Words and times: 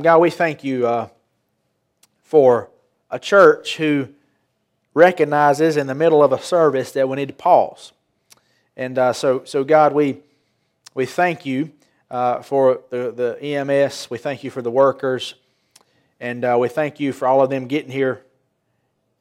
God, 0.00 0.18
we 0.18 0.30
thank 0.30 0.64
you 0.64 0.86
uh, 0.86 1.08
for 2.22 2.70
a 3.10 3.18
church 3.18 3.76
who 3.76 4.08
recognizes 4.94 5.76
in 5.76 5.86
the 5.86 5.94
middle 5.94 6.22
of 6.22 6.32
a 6.32 6.40
service 6.40 6.92
that 6.92 7.08
we 7.08 7.16
need 7.16 7.28
to 7.28 7.34
pause. 7.34 7.92
And 8.76 8.98
uh, 8.98 9.12
so, 9.12 9.44
so, 9.44 9.64
God, 9.64 9.92
we, 9.92 10.18
we 10.94 11.06
thank 11.06 11.44
you 11.44 11.72
uh, 12.10 12.42
for 12.42 12.80
the, 12.90 13.10
the 13.12 13.42
EMS. 13.42 14.08
We 14.10 14.18
thank 14.18 14.44
you 14.44 14.50
for 14.50 14.62
the 14.62 14.70
workers. 14.70 15.34
And 16.20 16.44
uh, 16.44 16.56
we 16.58 16.68
thank 16.68 17.00
you 17.00 17.12
for 17.12 17.28
all 17.28 17.42
of 17.42 17.50
them 17.50 17.66
getting 17.66 17.90
here 17.90 18.22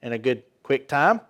in 0.02 0.14
a 0.14 0.18
good, 0.18 0.44
quick 0.64 0.88
time. 0.88 1.22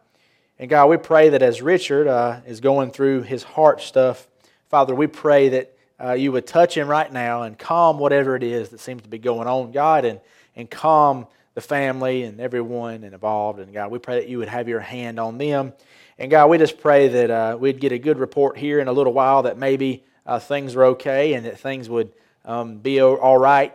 And 0.60 0.70
God, 0.70 0.88
we 0.88 0.98
pray 0.98 1.30
that 1.30 1.42
as 1.42 1.62
Richard 1.62 2.08
uh, 2.08 2.42
is 2.46 2.60
going 2.60 2.92
through 2.92 3.24
his 3.24 3.44
heart 3.44 3.82
stuff, 3.82 4.28
Father, 4.70 4.94
we 4.94 5.08
pray 5.08 5.50
that 5.50 5.73
uh, 6.04 6.14
you 6.14 6.32
would 6.32 6.46
touch 6.46 6.76
him 6.76 6.88
right 6.88 7.12
now 7.12 7.44
and 7.44 7.58
calm 7.58 7.98
whatever 7.98 8.36
it 8.36 8.44
is 8.44 8.70
that 8.70 8.80
seems 8.80 9.02
to 9.04 9.08
be 9.08 9.18
going 9.18 9.48
on, 9.48 9.72
God, 9.72 10.04
and, 10.04 10.20
and 10.56 10.70
calm 10.70 11.28
the 11.54 11.62
family 11.62 12.24
and 12.24 12.42
everyone 12.42 13.04
involved. 13.04 13.60
And 13.60 13.74
God, 13.74 13.90
we 13.90 14.00
pray 14.00 14.16
that 14.16 14.28
you 14.28 14.40
would 14.40 14.50
have 14.50 14.68
your 14.68 14.82
hand 14.82 15.20
on 15.20 15.38
them. 15.38 15.72
And 16.18 16.30
God, 16.30 16.50
we 16.50 16.58
just 16.58 16.80
pray 16.80 17.08
that 17.08 17.32
uh, 17.32 17.58
we'd 17.60 17.80
get 17.80 17.92
a 17.92 18.00
good 18.00 18.20
report 18.20 18.58
here 18.58 18.80
in 18.80 18.88
a 18.88 18.92
little 18.92 19.14
while 19.14 19.44
that 19.44 19.58
maybe 19.58 20.04
uh, 20.26 20.40
things 20.40 20.76
are 20.76 20.86
okay 20.86 21.34
and 21.34 21.46
that 21.46 21.60
things 21.60 21.90
would 21.90 22.12
um, 22.44 22.80
be 22.80 23.02
all 23.02 23.38
right. 23.38 23.74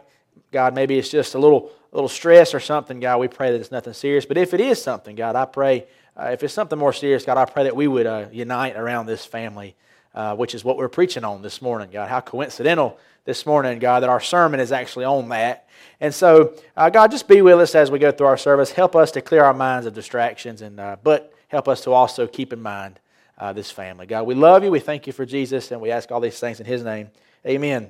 God, 0.53 0.75
maybe 0.75 0.99
it's 0.99 1.09
just 1.09 1.35
a 1.35 1.39
little, 1.39 1.71
a 1.93 1.97
little 1.97 2.09
stress 2.09 2.53
or 2.53 2.61
something. 2.61 3.01
God, 3.01 3.21
we 3.21 3.29
pray 3.29 3.53
that 3.53 3.61
it's 3.61 3.71
nothing 3.71 3.95
serious. 3.95 4.27
But 4.27 4.37
if 4.37 4.53
it 4.53 4.61
is 4.61 4.83
something, 4.83 5.17
God, 5.17 5.35
I 5.35 5.47
pray, 5.47 5.87
uh, 6.17 6.31
if 6.33 6.43
it's 6.43 6.55
something 6.55 6.79
more 6.79 6.93
serious, 6.93 7.25
God, 7.25 7.39
I 7.39 7.47
pray 7.47 7.65
that 7.65 7.77
we 7.77 7.89
would 7.89 8.07
uh, 8.07 8.27
unite 8.33 8.77
around 8.77 9.07
this 9.07 9.25
family 9.25 9.77
uh, 10.19 10.35
which 10.35 10.53
is 10.53 10.65
what 10.65 10.77
we're 10.77 10.89
preaching 10.89 11.23
on 11.23 11.43
this 11.43 11.63
morning, 11.63 11.91
God. 11.93 12.09
How 12.09 12.21
coincidental 12.21 12.99
this 13.25 13.47
morning, 13.47 13.79
God, 13.79 14.03
that 14.03 14.09
our 14.09 14.19
sermon 14.21 14.59
is 14.59 14.73
actually 14.73 15.05
on 15.05 15.29
that. 15.29 15.69
And 16.01 16.13
so, 16.13 16.55
uh, 16.77 16.91
God, 16.91 17.13
just 17.13 17.29
be 17.29 17.41
with 17.41 17.61
us 17.61 17.77
as 17.77 17.89
we 17.89 18.01
go 18.01 18.11
through 18.11 18.27
our 18.27 18.37
service. 18.37 18.73
Help 18.73 18.97
us 18.97 19.13
to 19.13 19.21
clear 19.21 19.45
our 19.45 19.55
minds 19.55 19.87
of 19.87 19.95
distractions, 19.95 20.61
and 20.61 20.81
uh, 20.81 20.97
but 21.05 21.33
help 21.47 21.69
us 21.69 21.83
to 21.83 21.93
also 21.93 22.27
keep 22.27 22.53
in 22.53 22.61
mind 22.61 22.99
uh, 23.39 23.53
this 23.53 23.71
family. 23.71 24.07
God, 24.07 24.27
we 24.27 24.35
love 24.35 24.65
you. 24.65 24.73
We 24.73 24.81
thank 24.81 25.07
you 25.07 25.13
for 25.13 25.25
Jesus, 25.25 25.71
and 25.71 25.81
we 25.81 25.93
ask 25.93 26.11
all 26.11 26.19
these 26.19 26.41
things 26.41 26.59
in 26.59 26.67
His 26.67 26.83
name. 26.83 27.11
Amen. 27.47 27.89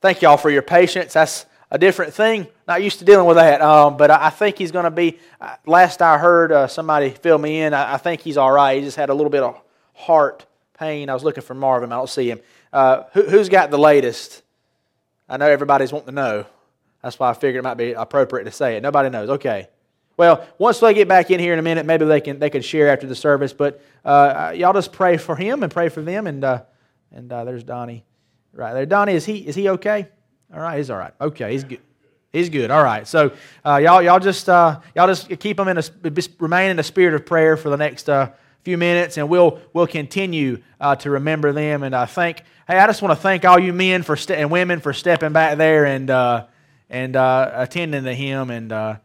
Thank 0.00 0.22
you 0.22 0.28
all 0.28 0.36
for 0.36 0.50
your 0.50 0.62
patience. 0.62 1.14
That's 1.14 1.46
a 1.68 1.78
different 1.78 2.14
thing. 2.14 2.46
Not 2.68 2.80
used 2.80 3.00
to 3.00 3.04
dealing 3.04 3.26
with 3.26 3.38
that, 3.38 3.60
um, 3.60 3.96
but 3.96 4.12
I 4.12 4.30
think 4.30 4.56
he's 4.56 4.70
going 4.70 4.84
to 4.84 4.92
be. 4.92 5.18
Uh, 5.40 5.56
last 5.66 6.00
I 6.00 6.16
heard, 6.16 6.70
somebody 6.70 7.10
fill 7.10 7.38
me 7.38 7.62
in. 7.62 7.74
I, 7.74 7.94
I, 7.94 7.96
think 7.96 8.20
he's 8.20 8.36
all 8.36 8.52
right. 8.52 8.78
He 8.78 8.84
just 8.84 8.96
had 8.96 9.08
a 9.08 9.14
little 9.14 9.30
bit 9.30 9.42
of 9.42 9.60
heart 9.94 10.46
pain. 10.78 11.10
I 11.10 11.14
was 11.14 11.24
looking 11.24 11.42
for 11.42 11.54
Marvin. 11.54 11.92
I 11.92 11.96
don't 11.96 12.08
see 12.08 12.30
him. 12.30 12.40
Uh, 12.72 13.04
who, 13.12 13.22
has 13.24 13.48
got 13.48 13.70
the 13.70 13.78
latest? 13.78 14.42
I 15.28 15.36
know 15.36 15.48
everybody's 15.48 15.92
wanting 15.92 16.08
to 16.08 16.14
know. 16.14 16.46
That's 17.02 17.18
why 17.18 17.30
I 17.30 17.34
figured 17.34 17.64
it 17.64 17.68
might 17.68 17.74
be 17.74 17.92
appropriate 17.92 18.44
to 18.44 18.50
say 18.50 18.76
it. 18.76 18.82
Nobody 18.82 19.10
knows. 19.10 19.30
Okay. 19.30 19.68
Well, 20.16 20.46
once 20.58 20.80
they 20.80 20.94
get 20.94 21.06
back 21.06 21.30
in 21.30 21.38
here 21.38 21.52
in 21.52 21.58
a 21.58 21.62
minute, 21.62 21.86
maybe 21.86 22.04
they 22.04 22.20
can 22.20 22.40
they 22.40 22.50
can 22.50 22.60
share 22.60 22.88
after 22.88 23.06
the 23.06 23.14
service. 23.14 23.52
But 23.52 23.80
uh, 24.04 24.52
y'all 24.56 24.72
just 24.72 24.92
pray 24.92 25.16
for 25.16 25.36
him 25.36 25.62
and 25.62 25.72
pray 25.72 25.88
for 25.88 26.02
them. 26.02 26.26
And 26.26 26.42
uh, 26.42 26.62
and 27.12 27.32
uh, 27.32 27.44
there's 27.44 27.62
Donnie, 27.62 28.04
right 28.52 28.72
there. 28.74 28.84
Donnie, 28.84 29.12
is 29.12 29.24
he 29.24 29.46
is 29.46 29.54
he 29.54 29.68
okay? 29.68 30.08
All 30.52 30.60
right, 30.60 30.78
he's 30.78 30.90
all 30.90 30.98
right. 30.98 31.12
Okay, 31.20 31.52
he's 31.52 31.62
good. 31.62 31.80
He's 32.32 32.48
good. 32.50 32.70
All 32.70 32.82
right. 32.82 33.06
So 33.06 33.32
uh, 33.64 33.76
y'all 33.76 34.02
y'all 34.02 34.18
just 34.18 34.48
uh, 34.48 34.80
y'all 34.96 35.06
just 35.06 35.28
keep 35.38 35.58
him 35.58 35.68
in 35.68 35.78
a 35.78 35.82
remain 36.40 36.70
in 36.70 36.78
a 36.80 36.82
spirit 36.82 37.14
of 37.14 37.24
prayer 37.24 37.56
for 37.56 37.70
the 37.70 37.76
next 37.76 38.08
few 38.64 38.78
minutes, 38.78 39.16
and 39.16 39.28
we'll 39.28 39.60
we'll 39.72 39.86
continue 39.86 40.62
uh, 40.80 40.96
to 40.96 41.10
remember 41.10 41.52
them. 41.52 41.82
And 41.82 41.94
I 41.94 42.06
think, 42.06 42.42
hey, 42.66 42.78
I 42.78 42.86
just 42.86 43.02
want 43.02 43.12
to 43.12 43.22
thank 43.22 43.44
all 43.44 43.58
you 43.58 43.72
men 43.72 44.02
for 44.02 44.16
and 44.32 44.50
women 44.50 44.80
for 44.80 44.92
stepping 44.92 45.32
back 45.32 45.58
there 45.58 45.86
and 45.86 46.10
uh, 46.10 46.46
and 46.90 47.16
uh, 47.16 47.50
attending 47.54 48.04
to 48.04 48.14
him, 48.14 48.50
and 48.50 48.72
uh, 48.72 48.96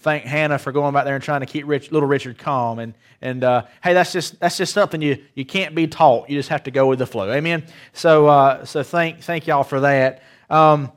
thank 0.00 0.24
Hannah 0.24 0.58
for 0.58 0.72
going 0.72 0.94
back 0.94 1.04
there 1.04 1.14
and 1.14 1.24
trying 1.24 1.40
to 1.40 1.46
keep 1.46 1.66
Rich, 1.66 1.92
little 1.92 2.08
Richard 2.08 2.38
calm. 2.38 2.78
And 2.78 2.94
and 3.20 3.42
uh, 3.42 3.66
hey, 3.82 3.94
that's 3.94 4.12
just 4.12 4.38
that's 4.40 4.56
just 4.56 4.72
something 4.72 5.02
you 5.02 5.22
you 5.34 5.44
can't 5.44 5.74
be 5.74 5.86
taught. 5.86 6.30
You 6.30 6.38
just 6.38 6.48
have 6.48 6.62
to 6.64 6.70
go 6.70 6.86
with 6.86 6.98
the 6.98 7.06
flow. 7.06 7.30
Amen. 7.32 7.64
So 7.92 8.26
uh, 8.26 8.64
so 8.64 8.82
thank 8.82 9.20
thank 9.20 9.46
y'all 9.46 9.64
for 9.64 9.80
that. 9.80 10.22
Um, 10.48 10.92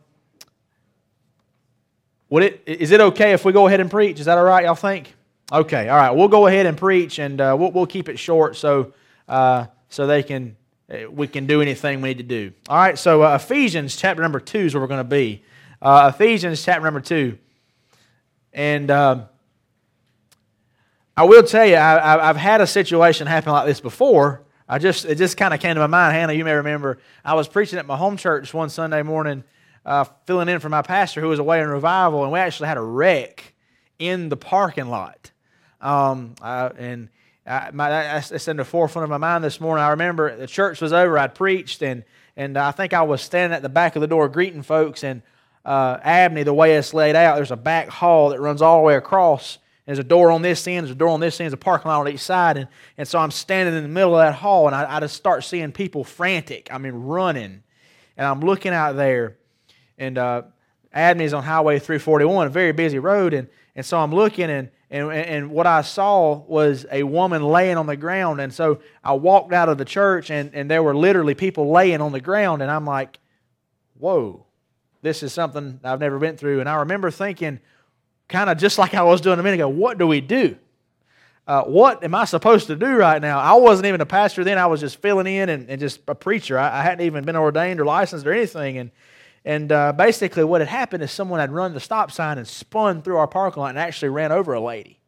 would 2.29 2.43
it, 2.43 2.63
is 2.67 2.91
it 2.91 3.01
okay 3.01 3.33
if 3.33 3.43
we 3.43 3.51
go 3.51 3.65
ahead 3.65 3.79
and 3.79 3.89
preach? 3.89 4.19
Is 4.19 4.27
that 4.27 4.37
all 4.37 4.43
right, 4.43 4.63
y'all 4.63 4.75
think? 4.75 5.15
Okay, 5.51 5.89
all 5.89 5.97
right. 5.97 6.11
We'll 6.11 6.27
go 6.27 6.45
ahead 6.45 6.67
and 6.67 6.77
preach, 6.77 7.17
and 7.17 7.41
uh, 7.41 7.55
we'll, 7.57 7.71
we'll 7.71 7.87
keep 7.87 8.07
it 8.07 8.19
short 8.19 8.55
so 8.55 8.93
uh, 9.27 9.65
so 9.89 10.05
they 10.05 10.21
can 10.21 10.55
uh, 10.91 11.09
we 11.09 11.27
can 11.27 11.47
do 11.47 11.61
anything 11.61 12.01
we 12.01 12.09
need 12.09 12.19
to 12.19 12.23
do. 12.23 12.53
All 12.67 12.77
right. 12.77 12.97
So 12.97 13.23
uh, 13.23 13.35
Ephesians 13.35 13.95
chapter 13.95 14.21
number 14.21 14.39
two 14.39 14.59
is 14.59 14.75
where 14.75 14.81
we're 14.81 14.87
going 14.87 14.99
to 14.99 15.03
be. 15.03 15.43
Uh, 15.81 16.11
Ephesians 16.13 16.63
chapter 16.63 16.83
number 16.83 17.01
two, 17.01 17.39
and 18.53 18.91
um, 18.91 19.25
I 21.17 21.23
will 21.23 21.43
tell 21.43 21.65
you, 21.65 21.77
I, 21.77 22.27
have 22.27 22.37
had 22.37 22.61
a 22.61 22.67
situation 22.67 23.25
happen 23.25 23.51
like 23.51 23.65
this 23.65 23.81
before. 23.81 24.43
I 24.67 24.77
just 24.77 25.03
it 25.05 25.15
just 25.15 25.35
kind 25.35 25.51
of 25.51 25.59
came 25.59 25.73
to 25.73 25.79
my 25.81 25.87
mind. 25.87 26.15
Hannah, 26.15 26.33
you 26.33 26.45
may 26.45 26.53
remember 26.53 26.99
I 27.25 27.33
was 27.33 27.47
preaching 27.47 27.79
at 27.79 27.87
my 27.87 27.97
home 27.97 28.17
church 28.17 28.53
one 28.53 28.69
Sunday 28.69 29.01
morning, 29.01 29.43
uh, 29.83 30.03
filling 30.27 30.47
in 30.47 30.59
for 30.59 30.69
my 30.69 30.83
pastor 30.83 31.21
who 31.21 31.27
was 31.27 31.39
away 31.39 31.59
in 31.59 31.67
revival, 31.69 32.23
and 32.23 32.31
we 32.31 32.37
actually 32.37 32.67
had 32.67 32.77
a 32.77 32.81
wreck 32.81 33.55
in 33.97 34.29
the 34.29 34.37
parking 34.37 34.89
lot. 34.89 35.28
Um, 35.81 36.35
I, 36.41 36.67
and 36.67 37.09
I, 37.45 37.71
my, 37.71 38.21
in 38.47 38.57
the 38.57 38.65
forefront 38.65 39.03
of 39.03 39.09
my 39.09 39.17
mind 39.17 39.43
this 39.43 39.59
morning. 39.59 39.83
I 39.83 39.89
remember 39.89 40.35
the 40.35 40.47
church 40.47 40.81
was 40.81 40.93
over, 40.93 41.17
I'd 41.17 41.33
preached, 41.33 41.81
and, 41.81 42.03
and 42.37 42.57
I 42.57 42.71
think 42.71 42.93
I 42.93 43.01
was 43.01 43.21
standing 43.21 43.55
at 43.55 43.63
the 43.63 43.69
back 43.69 43.95
of 43.95 44.01
the 44.01 44.07
door 44.07 44.29
greeting 44.29 44.61
folks. 44.61 45.03
And 45.03 45.23
uh, 45.65 45.97
Abney, 46.03 46.43
the 46.43 46.53
way 46.53 46.75
it's 46.75 46.93
laid 46.93 47.15
out, 47.15 47.35
there's 47.35 47.51
a 47.51 47.57
back 47.57 47.89
hall 47.89 48.29
that 48.29 48.39
runs 48.39 48.61
all 48.61 48.79
the 48.79 48.83
way 48.83 48.95
across. 48.95 49.57
There's 49.85 49.97
a 49.97 50.03
door 50.03 50.29
on 50.29 50.43
this 50.43 50.67
end, 50.67 50.85
there's 50.85 50.95
a 50.95 50.99
door 50.99 51.09
on 51.09 51.19
this 51.19 51.39
end, 51.39 51.45
there's 51.45 51.53
a 51.53 51.57
parking 51.57 51.89
lot 51.89 52.01
on 52.01 52.07
each 52.07 52.19
side. 52.19 52.57
And, 52.57 52.67
and 52.95 53.07
so 53.07 53.17
I'm 53.17 53.31
standing 53.31 53.75
in 53.75 53.81
the 53.81 53.89
middle 53.89 54.15
of 54.15 54.23
that 54.23 54.35
hall, 54.35 54.67
and 54.67 54.75
I, 54.75 54.97
I 54.97 54.99
just 54.99 55.15
start 55.15 55.43
seeing 55.43 55.71
people 55.71 56.03
frantic. 56.03 56.69
I 56.71 56.77
mean, 56.77 56.93
running. 56.93 57.63
And 58.15 58.27
I'm 58.27 58.41
looking 58.41 58.73
out 58.73 58.95
there, 58.95 59.37
and 59.97 60.19
uh, 60.19 60.43
Abney's 60.93 61.33
on 61.33 61.41
Highway 61.41 61.79
341, 61.79 62.45
a 62.45 62.49
very 62.51 62.73
busy 62.73 62.99
road. 62.99 63.33
And, 63.33 63.47
and 63.75 63.83
so 63.83 63.97
I'm 63.99 64.13
looking, 64.13 64.51
and 64.51 64.69
and, 64.91 65.11
and 65.11 65.51
what 65.51 65.67
I 65.67 65.81
saw 65.81 66.33
was 66.33 66.85
a 66.91 67.03
woman 67.03 67.43
laying 67.43 67.77
on 67.77 67.85
the 67.85 67.95
ground. 67.95 68.41
And 68.41 68.51
so 68.51 68.79
I 69.03 69.13
walked 69.13 69.53
out 69.53 69.69
of 69.69 69.77
the 69.77 69.85
church, 69.85 70.31
and, 70.31 70.53
and 70.53 70.69
there 70.69 70.81
were 70.81 70.95
literally 70.95 71.35
people 71.35 71.69
laying 71.69 72.01
on 72.01 72.11
the 72.11 72.21
ground. 72.21 72.61
And 72.63 72.71
I'm 72.71 72.85
like, 72.85 73.19
whoa, 73.97 74.45
this 75.01 75.21
is 75.21 75.31
something 75.31 75.79
I've 75.83 75.99
never 75.99 76.17
been 76.17 76.37
through. 76.37 76.59
And 76.59 76.67
I 76.67 76.77
remember 76.77 77.11
thinking, 77.11 77.59
kind 78.27 78.49
of 78.49 78.57
just 78.57 78.79
like 78.79 78.95
I 78.95 79.03
was 79.03 79.21
doing 79.21 79.39
a 79.39 79.43
minute 79.43 79.55
ago, 79.55 79.69
what 79.69 79.99
do 79.99 80.07
we 80.07 80.21
do? 80.21 80.57
Uh, 81.47 81.63
what 81.63 82.03
am 82.03 82.13
I 82.13 82.25
supposed 82.25 82.67
to 82.67 82.75
do 82.75 82.95
right 82.95 83.21
now? 83.21 83.39
I 83.39 83.53
wasn't 83.53 83.87
even 83.87 84.01
a 84.01 84.05
pastor 84.05 84.43
then. 84.43 84.59
I 84.59 84.67
was 84.67 84.81
just 84.81 85.01
filling 85.01 85.25
in 85.25 85.49
and, 85.49 85.69
and 85.69 85.79
just 85.79 86.01
a 86.07 86.13
preacher. 86.13 86.59
I, 86.59 86.79
I, 86.79 86.83
hadn't 86.83 87.03
even 87.05 87.25
been 87.25 87.35
ordained 87.35 87.79
or 87.79 87.85
licensed 87.85 88.25
or 88.27 88.33
anything. 88.33 88.77
And, 88.77 88.91
and 89.49 89.71
uh, 89.71 89.93
basically, 89.93 90.43
what 90.43 90.61
had 90.61 90.67
happened 90.67 91.01
is 91.01 91.11
someone 91.11 91.39
had 91.39 91.51
run 91.51 91.73
the 91.73 91.79
stop 91.79 92.11
sign 92.11 92.37
and 92.37 92.47
spun 92.47 93.01
through 93.01 93.17
our 93.17 93.25
parking 93.25 93.61
lot 93.61 93.69
and 93.69 93.79
actually 93.79 94.09
ran 94.09 94.31
over 94.31 94.53
a 94.53 94.59
lady. 94.59 94.99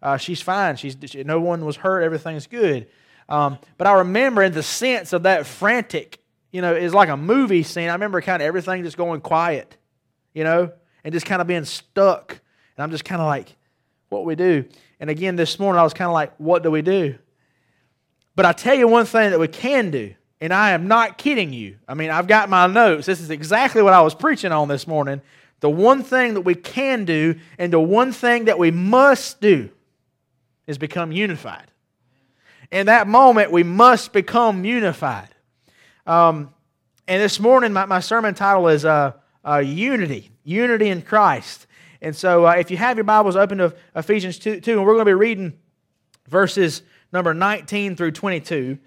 Uh, 0.00 0.16
she's 0.16 0.40
fine. 0.40 0.76
She's 0.76 0.96
she, 1.04 1.24
no 1.24 1.38
one 1.38 1.66
was 1.66 1.76
hurt. 1.76 2.02
Everything's 2.02 2.46
good. 2.46 2.86
Um, 3.28 3.58
but 3.76 3.86
I 3.86 3.98
remember 3.98 4.42
in 4.42 4.52
the 4.52 4.62
sense 4.62 5.12
of 5.12 5.24
that 5.24 5.44
frantic, 5.44 6.20
you 6.52 6.62
know, 6.62 6.74
is 6.74 6.94
like 6.94 7.10
a 7.10 7.18
movie 7.18 7.62
scene. 7.62 7.90
I 7.90 7.92
remember 7.92 8.22
kind 8.22 8.40
of 8.40 8.46
everything 8.46 8.82
just 8.82 8.96
going 8.96 9.20
quiet, 9.20 9.76
you 10.32 10.42
know, 10.42 10.72
and 11.04 11.12
just 11.12 11.26
kind 11.26 11.42
of 11.42 11.46
being 11.46 11.66
stuck. 11.66 12.30
And 12.30 12.82
I'm 12.82 12.92
just 12.92 13.04
kind 13.04 13.20
of 13.20 13.26
like, 13.26 13.54
what 14.08 14.24
we 14.24 14.36
do? 14.36 14.64
And 15.00 15.10
again, 15.10 15.36
this 15.36 15.58
morning 15.58 15.78
I 15.78 15.82
was 15.82 15.92
kind 15.92 16.08
of 16.08 16.14
like, 16.14 16.32
what 16.38 16.62
do 16.62 16.70
we 16.70 16.80
do? 16.80 17.18
But 18.34 18.46
I 18.46 18.52
tell 18.52 18.74
you 18.74 18.88
one 18.88 19.04
thing 19.04 19.32
that 19.32 19.38
we 19.38 19.48
can 19.48 19.90
do 19.90 20.14
and 20.42 20.52
I 20.52 20.72
am 20.72 20.88
not 20.88 21.18
kidding 21.18 21.52
you. 21.52 21.76
I 21.86 21.94
mean, 21.94 22.10
I've 22.10 22.26
got 22.26 22.50
my 22.50 22.66
notes. 22.66 23.06
This 23.06 23.20
is 23.20 23.30
exactly 23.30 23.80
what 23.80 23.92
I 23.92 24.00
was 24.00 24.12
preaching 24.12 24.50
on 24.50 24.66
this 24.66 24.88
morning. 24.88 25.22
The 25.60 25.70
one 25.70 26.02
thing 26.02 26.34
that 26.34 26.40
we 26.40 26.56
can 26.56 27.04
do 27.04 27.36
and 27.58 27.72
the 27.72 27.78
one 27.78 28.10
thing 28.10 28.46
that 28.46 28.58
we 28.58 28.72
must 28.72 29.40
do 29.40 29.70
is 30.66 30.78
become 30.78 31.12
unified. 31.12 31.70
In 32.72 32.86
that 32.86 33.06
moment, 33.06 33.52
we 33.52 33.62
must 33.62 34.12
become 34.12 34.64
unified. 34.64 35.28
Um, 36.08 36.52
and 37.06 37.22
this 37.22 37.38
morning, 37.38 37.72
my, 37.72 37.84
my 37.84 38.00
sermon 38.00 38.34
title 38.34 38.66
is 38.66 38.84
uh, 38.84 39.12
uh, 39.48 39.58
Unity, 39.58 40.32
Unity 40.42 40.88
in 40.88 41.02
Christ. 41.02 41.68
And 42.00 42.16
so, 42.16 42.48
uh, 42.48 42.54
if 42.54 42.68
you 42.68 42.78
have 42.78 42.96
your 42.96 43.04
Bibles 43.04 43.36
open 43.36 43.58
to 43.58 43.76
Ephesians 43.94 44.40
2, 44.40 44.60
2 44.60 44.72
and 44.72 44.80
we're 44.84 44.94
going 44.94 45.04
to 45.06 45.10
be 45.10 45.14
reading 45.14 45.52
verses 46.26 46.82
number 47.12 47.32
19 47.32 47.94
through 47.94 48.10
22. 48.10 48.78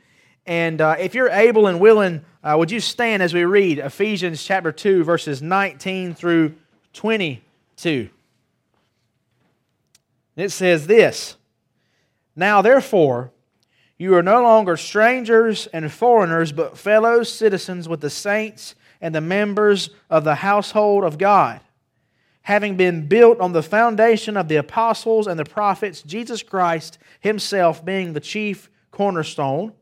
And 0.46 0.80
uh, 0.80 0.96
if 1.00 1.16
you're 1.16 1.30
able 1.30 1.68
and 1.68 1.80
willing, 1.80 2.24
uh, 2.44 2.56
would 2.58 2.72
you 2.72 2.80
stand 2.80 3.24
as 3.24 3.34
we 3.34 3.46
read 3.46 3.80
Ephesians 3.80 4.44
chapter 4.44 4.72
2, 4.72 5.04
verses 5.04 5.42
19 5.42 6.14
through 6.14 6.56
22? 6.94 8.10
It 10.36 10.50
says 10.50 10.88
this 10.88 11.38
Now 12.36 12.62
therefore, 12.62 13.32
you 13.98 14.16
are 14.16 14.24
no 14.24 14.44
longer 14.44 14.78
strangers 14.78 15.68
and 15.68 15.92
foreigners, 15.92 16.52
but 16.52 16.78
fellow 16.78 17.24
citizens 17.24 17.88
with 17.88 18.02
the 18.02 18.10
saints 18.10 18.76
and 19.02 19.16
the 19.16 19.22
members 19.22 19.90
of 20.10 20.24
the 20.24 20.36
household 20.36 21.04
of 21.04 21.18
God 21.18 21.62
having 22.46 22.78
been 22.78 23.08
built 23.08 23.40
on 23.40 23.54
the 23.54 23.64
foundation 23.64 24.38
of 24.38 24.48
the 24.48 24.56
apostles 24.56 25.26
and 25.26 25.40
the 25.40 25.44
prophets, 25.46 26.04
Jesus 26.04 26.44
Christ 26.44 27.00
himself 27.20 27.84
being 27.84 28.14
the 28.14 28.20
chief 28.20 28.70
cornerstone, 28.92 29.74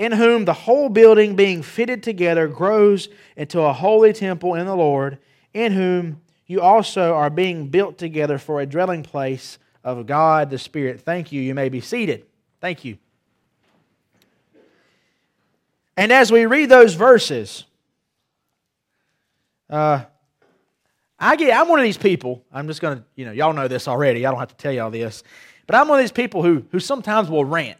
in 0.00 0.12
whom 0.12 0.46
the 0.46 0.54
whole 0.54 0.88
building 0.88 1.36
being 1.36 1.62
fitted 1.62 2.02
together 2.02 2.48
grows 2.48 3.10
into 3.36 3.60
a 3.60 3.70
holy 3.70 4.14
temple 4.14 4.54
in 4.54 4.64
the 4.64 4.74
Lord, 4.74 5.18
in 5.52 5.72
whom 5.72 6.22
you 6.46 6.62
also 6.62 7.12
are 7.12 7.28
being 7.28 7.68
built 7.68 7.98
together 7.98 8.38
for 8.38 8.62
a 8.62 8.66
dwelling 8.66 9.02
place 9.02 9.58
of 9.84 10.06
God 10.06 10.48
the 10.48 10.56
Spirit. 10.56 11.02
Thank 11.02 11.32
you. 11.32 11.42
You 11.42 11.54
may 11.54 11.68
be 11.68 11.82
seated. 11.82 12.24
Thank 12.62 12.82
you. 12.82 12.96
And 15.98 16.10
as 16.10 16.32
we 16.32 16.46
read 16.46 16.70
those 16.70 16.94
verses, 16.94 17.64
uh, 19.68 20.04
I 21.18 21.36
get, 21.36 21.54
I'm 21.54 21.68
one 21.68 21.78
of 21.78 21.84
these 21.84 21.98
people. 21.98 22.42
I'm 22.50 22.68
just 22.68 22.80
going 22.80 22.96
to, 22.96 23.04
you 23.16 23.26
know, 23.26 23.32
y'all 23.32 23.52
know 23.52 23.68
this 23.68 23.86
already. 23.86 24.24
I 24.24 24.30
don't 24.30 24.40
have 24.40 24.48
to 24.48 24.56
tell 24.56 24.72
y'all 24.72 24.90
this. 24.90 25.22
But 25.66 25.76
I'm 25.76 25.88
one 25.88 25.98
of 25.98 26.02
these 26.02 26.10
people 26.10 26.42
who, 26.42 26.64
who 26.70 26.80
sometimes 26.80 27.28
will 27.28 27.44
rant. 27.44 27.79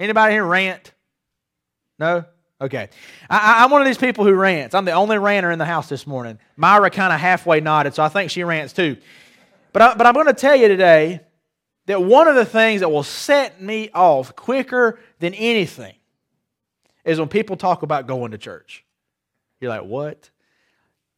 Anybody 0.00 0.32
here 0.32 0.44
rant? 0.44 0.92
No? 1.98 2.24
Okay. 2.58 2.88
I, 3.28 3.62
am 3.64 3.70
one 3.70 3.82
of 3.82 3.86
these 3.86 3.98
people 3.98 4.24
who 4.24 4.32
rants. 4.32 4.74
I'm 4.74 4.86
the 4.86 4.92
only 4.92 5.18
ranter 5.18 5.50
in 5.50 5.58
the 5.58 5.66
house 5.66 5.90
this 5.90 6.06
morning. 6.06 6.38
Myra 6.56 6.90
kind 6.90 7.12
of 7.12 7.20
halfway 7.20 7.60
nodded, 7.60 7.94
so 7.94 8.02
I 8.02 8.08
think 8.08 8.30
she 8.30 8.42
rants 8.42 8.72
too. 8.72 8.96
But, 9.74 9.82
I, 9.82 9.94
but 9.94 10.06
I'm 10.06 10.14
going 10.14 10.26
to 10.26 10.32
tell 10.32 10.56
you 10.56 10.68
today 10.68 11.20
that 11.84 12.02
one 12.02 12.28
of 12.28 12.34
the 12.34 12.46
things 12.46 12.80
that 12.80 12.88
will 12.88 13.02
set 13.02 13.60
me 13.60 13.90
off 13.94 14.34
quicker 14.34 14.98
than 15.18 15.34
anything 15.34 15.94
is 17.04 17.18
when 17.18 17.28
people 17.28 17.56
talk 17.56 17.82
about 17.82 18.06
going 18.06 18.32
to 18.32 18.38
church. 18.38 18.84
You're 19.60 19.70
like, 19.70 19.84
what? 19.84 20.30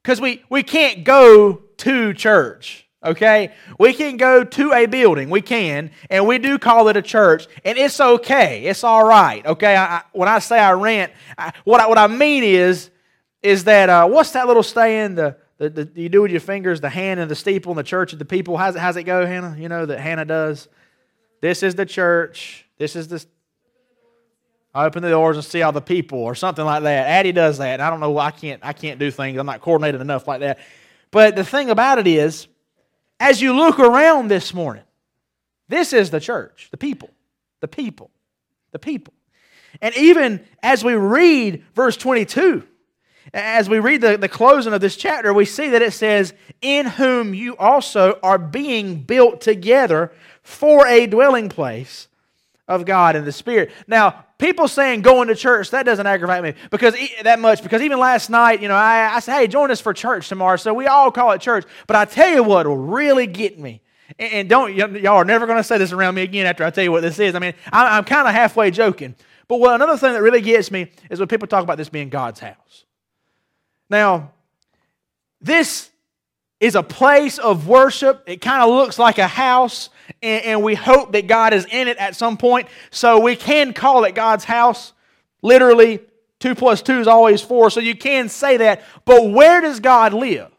Because 0.02 0.20
we, 0.20 0.42
we 0.50 0.64
can't 0.64 1.04
go 1.04 1.62
to 1.78 2.14
church, 2.14 2.88
okay? 3.04 3.52
We 3.78 3.92
can 3.92 4.16
go 4.16 4.44
to 4.44 4.72
a 4.72 4.86
building, 4.86 5.30
we 5.30 5.40
can, 5.40 5.90
and 6.10 6.26
we 6.26 6.38
do 6.38 6.58
call 6.58 6.88
it 6.88 6.96
a 6.96 7.02
church, 7.02 7.46
and 7.64 7.78
it's 7.78 8.00
okay. 8.00 8.64
It's 8.64 8.84
all 8.84 9.04
right, 9.04 9.44
okay? 9.46 9.76
I, 9.76 9.96
I, 9.96 10.02
when 10.12 10.28
I 10.28 10.38
say 10.38 10.58
I 10.58 10.72
rant, 10.72 11.12
I, 11.36 11.52
what, 11.64 11.80
I, 11.80 11.88
what 11.88 11.98
I 11.98 12.06
mean 12.06 12.44
is, 12.44 12.90
is 13.42 13.64
that, 13.64 13.88
uh, 13.88 14.06
what's 14.06 14.30
that 14.32 14.46
little 14.46 14.62
saying, 14.62 15.16
the, 15.16 15.36
the, 15.58 15.70
the, 15.70 15.90
you 15.94 16.08
do 16.08 16.22
with 16.22 16.30
your 16.30 16.40
fingers, 16.40 16.80
the 16.80 16.90
hand 16.90 17.20
and 17.20 17.30
the 17.30 17.34
steeple 17.34 17.72
in 17.72 17.76
the 17.76 17.82
church 17.82 18.12
of 18.12 18.18
the 18.18 18.24
people? 18.24 18.56
How's 18.56 18.76
it, 18.76 18.80
how's 18.80 18.96
it 18.96 19.04
go, 19.04 19.26
Hannah? 19.26 19.56
You 19.58 19.68
know 19.68 19.86
that 19.86 20.00
Hannah 20.00 20.24
does? 20.24 20.68
This 21.40 21.62
is 21.62 21.74
the 21.74 21.86
church. 21.86 22.66
This 22.78 22.96
is 22.96 23.08
the 23.08 23.24
I 24.74 24.86
open 24.86 25.02
the 25.02 25.10
doors 25.10 25.36
and 25.36 25.44
see 25.44 25.60
all 25.60 25.72
the 25.72 25.82
people 25.82 26.20
or 26.20 26.34
something 26.34 26.64
like 26.64 26.82
that. 26.84 27.06
Addie 27.06 27.32
does 27.32 27.58
that. 27.58 27.80
I 27.80 27.90
don't 27.90 28.00
know. 28.00 28.16
I 28.16 28.30
can't. 28.30 28.60
I 28.64 28.72
can't 28.72 28.98
do 28.98 29.10
things. 29.10 29.38
I'm 29.38 29.44
not 29.44 29.60
coordinated 29.60 30.00
enough 30.00 30.26
like 30.26 30.40
that. 30.40 30.60
But 31.10 31.36
the 31.36 31.44
thing 31.44 31.68
about 31.68 31.98
it 31.98 32.06
is, 32.06 32.48
as 33.22 33.40
you 33.40 33.54
look 33.54 33.78
around 33.78 34.26
this 34.26 34.52
morning, 34.52 34.82
this 35.68 35.92
is 35.92 36.10
the 36.10 36.18
church, 36.18 36.66
the 36.72 36.76
people, 36.76 37.08
the 37.60 37.68
people, 37.68 38.10
the 38.72 38.80
people. 38.80 39.14
And 39.80 39.96
even 39.96 40.44
as 40.60 40.82
we 40.82 40.94
read 40.94 41.64
verse 41.72 41.96
22, 41.96 42.64
as 43.32 43.68
we 43.68 43.78
read 43.78 44.00
the, 44.00 44.18
the 44.18 44.28
closing 44.28 44.72
of 44.72 44.80
this 44.80 44.96
chapter, 44.96 45.32
we 45.32 45.44
see 45.44 45.68
that 45.68 45.82
it 45.82 45.92
says, 45.92 46.34
In 46.60 46.84
whom 46.84 47.32
you 47.32 47.56
also 47.58 48.18
are 48.24 48.38
being 48.38 49.02
built 49.02 49.40
together 49.40 50.10
for 50.42 50.88
a 50.88 51.06
dwelling 51.06 51.48
place 51.48 52.08
of 52.66 52.84
God 52.84 53.14
in 53.14 53.24
the 53.24 53.30
Spirit. 53.30 53.70
Now, 53.86 54.24
people 54.42 54.66
saying 54.66 55.02
going 55.02 55.28
to 55.28 55.34
church, 55.34 55.70
that 55.70 55.84
doesn't 55.84 56.06
aggravate 56.06 56.42
me 56.42 56.54
because 56.70 56.94
that 57.22 57.38
much. 57.38 57.62
Because 57.62 57.80
even 57.80 57.98
last 57.98 58.28
night, 58.28 58.60
you 58.60 58.68
know, 58.68 58.74
I, 58.74 59.14
I 59.14 59.20
said, 59.20 59.38
hey, 59.38 59.46
join 59.46 59.70
us 59.70 59.80
for 59.80 59.94
church 59.94 60.28
tomorrow. 60.28 60.56
So 60.56 60.74
we 60.74 60.86
all 60.86 61.10
call 61.12 61.30
it 61.30 61.40
church. 61.40 61.64
But 61.86 61.96
I 61.96 62.04
tell 62.04 62.28
you 62.28 62.42
what 62.42 62.66
will 62.66 62.76
really 62.76 63.26
get 63.26 63.58
me. 63.58 63.80
And 64.18 64.48
don't, 64.48 64.74
y'all 64.74 65.16
are 65.16 65.24
never 65.24 65.46
going 65.46 65.58
to 65.58 65.64
say 65.64 65.78
this 65.78 65.92
around 65.92 66.16
me 66.16 66.22
again 66.22 66.44
after 66.44 66.64
I 66.64 66.70
tell 66.70 66.84
you 66.84 66.92
what 66.92 67.02
this 67.02 67.18
is. 67.18 67.34
I 67.34 67.38
mean, 67.38 67.54
I'm 67.72 68.04
kind 68.04 68.28
of 68.28 68.34
halfway 68.34 68.70
joking. 68.70 69.14
But 69.48 69.60
what 69.60 69.74
another 69.74 69.96
thing 69.96 70.12
that 70.12 70.22
really 70.22 70.40
gets 70.40 70.70
me 70.70 70.90
is 71.08 71.18
when 71.18 71.28
people 71.28 71.46
talk 71.46 71.62
about 71.62 71.78
this 71.78 71.88
being 71.88 72.08
God's 72.10 72.40
house. 72.40 72.84
Now, 73.88 74.32
this 75.40 75.90
is 76.60 76.74
a 76.74 76.82
place 76.82 77.38
of 77.38 77.68
worship. 77.68 78.24
It 78.26 78.40
kind 78.40 78.62
of 78.62 78.70
looks 78.70 78.98
like 78.98 79.18
a 79.18 79.26
house, 79.26 79.88
and, 80.22 80.44
and, 80.44 80.62
we 80.62 80.74
hope 80.74 81.12
that 81.12 81.26
God 81.26 81.52
is 81.52 81.66
in 81.66 81.88
it 81.88 81.96
at 81.98 82.16
some 82.16 82.36
point. 82.36 82.68
So 82.90 83.18
we 83.20 83.36
can 83.36 83.72
call 83.72 84.04
it 84.04 84.14
God's 84.14 84.44
house. 84.44 84.92
Literally, 85.42 86.00
two 86.38 86.54
plus 86.54 86.82
two 86.82 87.00
is 87.00 87.06
always 87.06 87.40
four, 87.40 87.70
so 87.70 87.80
you 87.80 87.96
can 87.96 88.28
say 88.28 88.56
that. 88.58 88.82
But 89.04 89.30
where 89.30 89.60
does 89.60 89.80
God 89.80 90.12
live? 90.12 90.50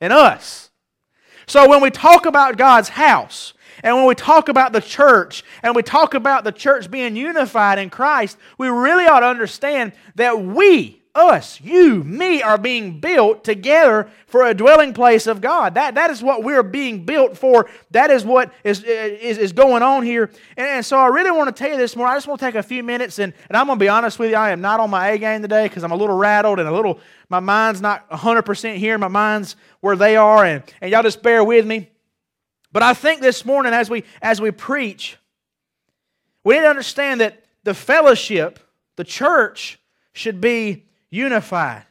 In 0.00 0.12
us. 0.12 0.70
So 1.46 1.68
when 1.68 1.80
we 1.82 1.90
talk 1.90 2.26
about 2.26 2.56
God's 2.56 2.88
house, 2.88 3.54
and 3.82 3.96
when 3.96 4.06
we 4.06 4.14
talk 4.14 4.48
about 4.48 4.72
the 4.72 4.80
church, 4.80 5.44
and 5.62 5.74
we 5.74 5.82
talk 5.82 6.14
about 6.14 6.44
the 6.44 6.52
church 6.52 6.90
being 6.90 7.16
unified 7.16 7.78
in 7.78 7.90
Christ, 7.90 8.36
we 8.58 8.68
really 8.68 9.06
ought 9.06 9.20
to 9.20 9.26
understand 9.26 9.92
that 10.14 10.40
we, 10.40 11.01
us, 11.14 11.60
you, 11.60 12.02
me, 12.04 12.40
are 12.42 12.56
being 12.56 12.98
built 12.98 13.44
together 13.44 14.08
for 14.26 14.46
a 14.46 14.54
dwelling 14.54 14.94
place 14.94 15.26
of 15.26 15.42
God. 15.42 15.74
That, 15.74 15.94
that 15.96 16.10
is 16.10 16.22
what 16.22 16.42
we're 16.42 16.62
being 16.62 17.04
built 17.04 17.36
for. 17.36 17.68
That 17.90 18.10
is 18.10 18.24
what 18.24 18.50
is, 18.64 18.82
is, 18.82 19.36
is 19.36 19.52
going 19.52 19.82
on 19.82 20.04
here. 20.04 20.30
And, 20.56 20.66
and 20.66 20.86
so 20.86 20.98
I 20.98 21.08
really 21.08 21.30
want 21.30 21.54
to 21.54 21.62
tell 21.62 21.70
you 21.70 21.76
this 21.76 21.96
more. 21.96 22.06
I 22.06 22.16
just 22.16 22.26
want 22.26 22.40
to 22.40 22.46
take 22.46 22.54
a 22.54 22.62
few 22.62 22.82
minutes, 22.82 23.18
and, 23.18 23.34
and 23.48 23.56
I'm 23.56 23.66
going 23.66 23.78
to 23.78 23.84
be 23.84 23.90
honest 23.90 24.18
with 24.18 24.30
you. 24.30 24.36
I 24.36 24.50
am 24.50 24.62
not 24.62 24.80
on 24.80 24.88
my 24.88 25.10
A 25.10 25.18
game 25.18 25.42
today 25.42 25.68
because 25.68 25.84
I'm 25.84 25.92
a 25.92 25.96
little 25.96 26.16
rattled 26.16 26.58
and 26.58 26.68
a 26.68 26.72
little, 26.72 26.98
my 27.28 27.40
mind's 27.40 27.82
not 27.82 28.08
100% 28.08 28.76
here. 28.76 28.96
My 28.96 29.08
mind's 29.08 29.56
where 29.80 29.96
they 29.96 30.16
are, 30.16 30.44
and, 30.44 30.62
and 30.80 30.90
y'all 30.90 31.02
just 31.02 31.22
bear 31.22 31.44
with 31.44 31.66
me. 31.66 31.90
But 32.72 32.82
I 32.82 32.94
think 32.94 33.20
this 33.20 33.44
morning 33.44 33.74
as 33.74 33.90
we, 33.90 34.04
as 34.22 34.40
we 34.40 34.50
preach, 34.50 35.18
we 36.42 36.54
need 36.54 36.62
to 36.62 36.68
understand 36.68 37.20
that 37.20 37.44
the 37.64 37.74
fellowship, 37.74 38.58
the 38.96 39.04
church, 39.04 39.78
should 40.14 40.40
be 40.40 40.84
unified. 41.12 41.84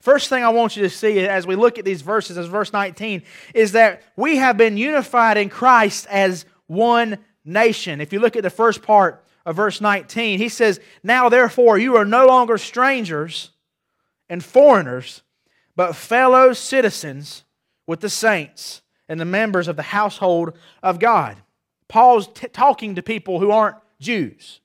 First 0.00 0.28
thing 0.28 0.44
I 0.44 0.50
want 0.50 0.76
you 0.76 0.84
to 0.84 0.90
see 0.90 1.26
as 1.26 1.46
we 1.46 1.56
look 1.56 1.78
at 1.78 1.84
these 1.84 2.02
verses, 2.02 2.38
as 2.38 2.46
verse 2.46 2.72
19, 2.72 3.24
is 3.54 3.72
that 3.72 4.02
we 4.14 4.36
have 4.36 4.56
been 4.56 4.76
unified 4.76 5.36
in 5.36 5.48
Christ 5.48 6.06
as 6.08 6.44
one 6.68 7.18
nation. 7.44 8.00
If 8.00 8.12
you 8.12 8.20
look 8.20 8.36
at 8.36 8.44
the 8.44 8.50
first 8.50 8.82
part 8.82 9.24
of 9.44 9.56
verse 9.56 9.80
19, 9.80 10.38
he 10.38 10.48
says, 10.48 10.78
Now 11.02 11.28
therefore 11.28 11.78
you 11.78 11.96
are 11.96 12.04
no 12.04 12.26
longer 12.26 12.58
strangers 12.58 13.50
and 14.28 14.44
foreigners, 14.44 15.22
but 15.74 15.96
fellow 15.96 16.52
citizens 16.52 17.44
with 17.86 18.00
the 18.00 18.10
saints 18.10 18.82
and 19.08 19.18
the 19.18 19.24
members 19.24 19.66
of 19.66 19.76
the 19.76 19.82
household 19.82 20.56
of 20.82 20.98
God. 20.98 21.36
Paul's 21.88 22.28
t- 22.28 22.48
talking 22.48 22.96
to 22.96 23.02
people 23.02 23.40
who 23.40 23.50
aren't 23.50 23.76
Jews. 24.00 24.60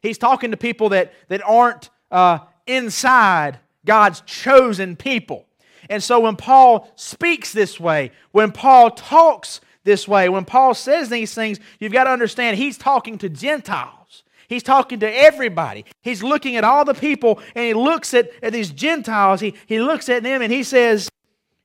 He's 0.00 0.18
talking 0.18 0.50
to 0.50 0.56
people 0.56 0.90
that, 0.90 1.12
that 1.28 1.42
aren't 1.42 1.90
uh, 2.10 2.40
inside 2.66 3.58
God's 3.84 4.20
chosen 4.22 4.96
people. 4.96 5.46
And 5.88 6.02
so 6.02 6.20
when 6.20 6.36
Paul 6.36 6.90
speaks 6.96 7.52
this 7.52 7.78
way, 7.78 8.10
when 8.32 8.52
Paul 8.52 8.90
talks 8.90 9.60
this 9.84 10.08
way, 10.08 10.28
when 10.28 10.44
Paul 10.44 10.74
says 10.74 11.08
these 11.08 11.34
things, 11.34 11.60
you've 11.78 11.92
got 11.92 12.04
to 12.04 12.10
understand 12.10 12.56
he's 12.56 12.76
talking 12.76 13.18
to 13.18 13.28
Gentiles. 13.28 14.24
He's 14.48 14.62
talking 14.62 15.00
to 15.00 15.12
everybody. 15.12 15.84
He's 16.02 16.22
looking 16.22 16.56
at 16.56 16.64
all 16.64 16.84
the 16.84 16.94
people 16.94 17.40
and 17.54 17.64
he 17.64 17.74
looks 17.74 18.14
at, 18.14 18.30
at 18.42 18.52
these 18.52 18.70
Gentiles. 18.70 19.40
He, 19.40 19.54
he 19.66 19.80
looks 19.80 20.08
at 20.08 20.22
them 20.22 20.42
and 20.42 20.52
he 20.52 20.62
says, 20.62 21.08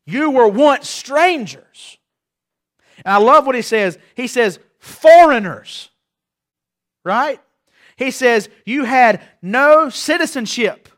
You 0.06 0.32
were 0.32 0.48
once 0.48 0.90
strangers. 0.90 1.98
And 3.06 3.14
I 3.14 3.18
love 3.18 3.46
what 3.46 3.56
he 3.56 3.62
says. 3.62 3.98
He 4.16 4.28
says, 4.28 4.60
Foreigners. 4.80 5.90
Right? 7.04 7.40
He 7.96 8.12
says, 8.12 8.50
You 8.66 8.86
had 8.86 9.22
no 9.42 9.90
citizenship. 9.90 10.90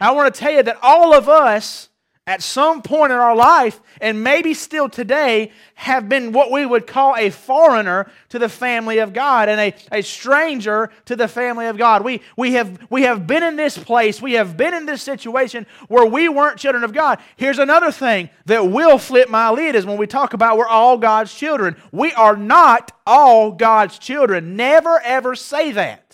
I 0.00 0.12
want 0.12 0.34
to 0.34 0.40
tell 0.40 0.52
you 0.52 0.62
that 0.62 0.78
all 0.82 1.14
of 1.14 1.28
us, 1.28 1.88
at 2.26 2.42
some 2.42 2.80
point 2.80 3.12
in 3.12 3.18
our 3.18 3.34
life, 3.34 3.80
and 4.00 4.22
maybe 4.22 4.54
still 4.54 4.88
today, 4.88 5.50
have 5.74 6.08
been 6.08 6.32
what 6.32 6.50
we 6.50 6.64
would 6.64 6.86
call 6.86 7.16
a 7.16 7.28
foreigner 7.28 8.10
to 8.28 8.38
the 8.38 8.48
family 8.48 8.98
of 8.98 9.12
God 9.12 9.48
and 9.48 9.60
a, 9.60 9.74
a 9.90 10.02
stranger 10.02 10.90
to 11.06 11.16
the 11.16 11.26
family 11.26 11.66
of 11.66 11.76
God. 11.76 12.04
We, 12.04 12.22
we, 12.36 12.52
have, 12.52 12.78
we 12.88 13.02
have 13.02 13.26
been 13.26 13.42
in 13.42 13.56
this 13.56 13.76
place, 13.76 14.22
we 14.22 14.34
have 14.34 14.56
been 14.56 14.74
in 14.74 14.86
this 14.86 15.02
situation 15.02 15.66
where 15.88 16.06
we 16.06 16.28
weren't 16.28 16.58
children 16.58 16.84
of 16.84 16.92
God. 16.92 17.18
Here's 17.36 17.58
another 17.58 17.90
thing 17.90 18.30
that 18.46 18.70
will 18.70 18.98
flip 18.98 19.28
my 19.28 19.50
lid 19.50 19.74
is 19.74 19.84
when 19.84 19.98
we 19.98 20.06
talk 20.06 20.32
about 20.32 20.56
we're 20.56 20.68
all 20.68 20.98
God's 20.98 21.34
children. 21.34 21.76
We 21.90 22.12
are 22.12 22.36
not 22.36 22.92
all 23.06 23.50
God's 23.52 23.98
children. 23.98 24.56
Never 24.56 25.00
ever 25.00 25.34
say 25.34 25.72
that. 25.72 26.09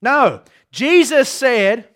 No. 0.00 0.42
Jesus 0.70 1.28
said, 1.28 1.88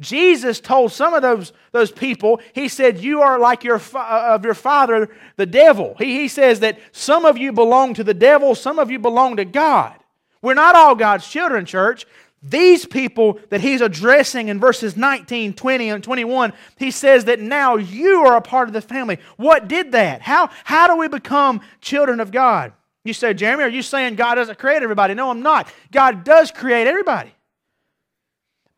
Jesus 0.00 0.60
told 0.60 0.92
some 0.92 1.12
of 1.12 1.22
those, 1.22 1.52
those 1.72 1.90
people, 1.90 2.40
he 2.52 2.68
said, 2.68 3.00
You 3.00 3.20
are 3.22 3.38
like 3.38 3.64
your 3.64 3.80
fa- 3.80 3.98
uh, 3.98 4.34
of 4.34 4.44
your 4.44 4.54
father, 4.54 5.08
the 5.36 5.46
devil. 5.46 5.96
He, 5.98 6.20
he 6.20 6.28
says 6.28 6.60
that 6.60 6.78
some 6.92 7.24
of 7.24 7.36
you 7.36 7.52
belong 7.52 7.94
to 7.94 8.04
the 8.04 8.14
devil, 8.14 8.54
some 8.54 8.78
of 8.78 8.90
you 8.90 8.98
belong 8.98 9.36
to 9.36 9.44
God. 9.44 9.94
We're 10.40 10.54
not 10.54 10.76
all 10.76 10.94
God's 10.94 11.26
children, 11.26 11.64
church. 11.64 12.06
these 12.40 12.86
people 12.86 13.40
that 13.50 13.60
he's 13.60 13.80
addressing 13.80 14.46
in 14.46 14.60
verses 14.60 14.96
19, 14.96 15.54
20, 15.54 15.90
and 15.90 16.04
21, 16.04 16.52
he 16.76 16.92
says 16.92 17.24
that 17.24 17.40
now 17.40 17.74
you 17.74 18.20
are 18.20 18.36
a 18.36 18.40
part 18.40 18.68
of 18.68 18.74
the 18.74 18.80
family. 18.80 19.18
What 19.36 19.66
did 19.66 19.90
that? 19.92 20.22
How, 20.22 20.48
how 20.62 20.86
do 20.86 20.96
we 20.96 21.08
become 21.08 21.60
children 21.80 22.20
of 22.20 22.30
God? 22.30 22.72
You 23.04 23.12
say, 23.12 23.34
Jeremy, 23.34 23.64
are 23.64 23.68
you 23.68 23.82
saying 23.82 24.14
God 24.14 24.36
doesn't 24.36 24.58
create 24.60 24.82
everybody? 24.82 25.14
No, 25.14 25.30
I'm 25.30 25.42
not. 25.42 25.66
God 25.90 26.22
does 26.22 26.52
create 26.52 26.86
everybody. 26.86 27.32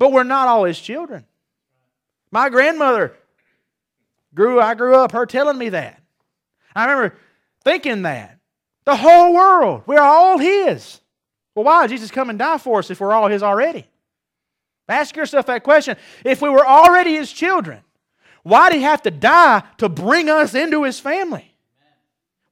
But 0.01 0.11
we're 0.11 0.25
not 0.25 0.49
all 0.49 0.65
his 0.65 0.81
children. 0.81 1.25
My 2.33 2.49
grandmother 2.49 3.15
grew, 4.35 4.61
I 4.61 4.75
grew 4.75 4.97
up 4.97 5.13
her 5.13 5.27
telling 5.27 5.59
me 5.59 5.69
that. 5.69 6.03
I 6.75 6.91
remember 6.91 7.17
thinking 7.63 8.03
that. 8.03 8.39
The 8.85 8.97
whole 8.97 9.33
world, 9.35 9.83
we're 9.87 10.01
all 10.01 10.39
his. 10.39 11.01
Well, 11.55 11.65
why 11.65 11.87
did 11.87 11.95
Jesus 11.95 12.11
come 12.11 12.31
and 12.31 12.39
die 12.39 12.59
for 12.59 12.79
us 12.79 12.91
if 12.91 13.01
we're 13.01 13.13
all 13.13 13.29
His 13.29 13.43
already? 13.43 13.87
Ask 14.89 15.15
yourself 15.15 15.47
that 15.47 15.63
question. 15.63 15.97
If 16.25 16.41
we 16.41 16.49
were 16.49 16.67
already 16.67 17.17
His 17.17 17.31
children, 17.33 17.81
why 18.43 18.71
did 18.71 18.77
He 18.77 18.83
have 18.83 19.03
to 19.03 19.11
die 19.11 19.63
to 19.79 19.89
bring 19.89 20.31
us 20.31 20.55
into 20.55 20.85
His 20.85 20.99
family? 20.99 21.55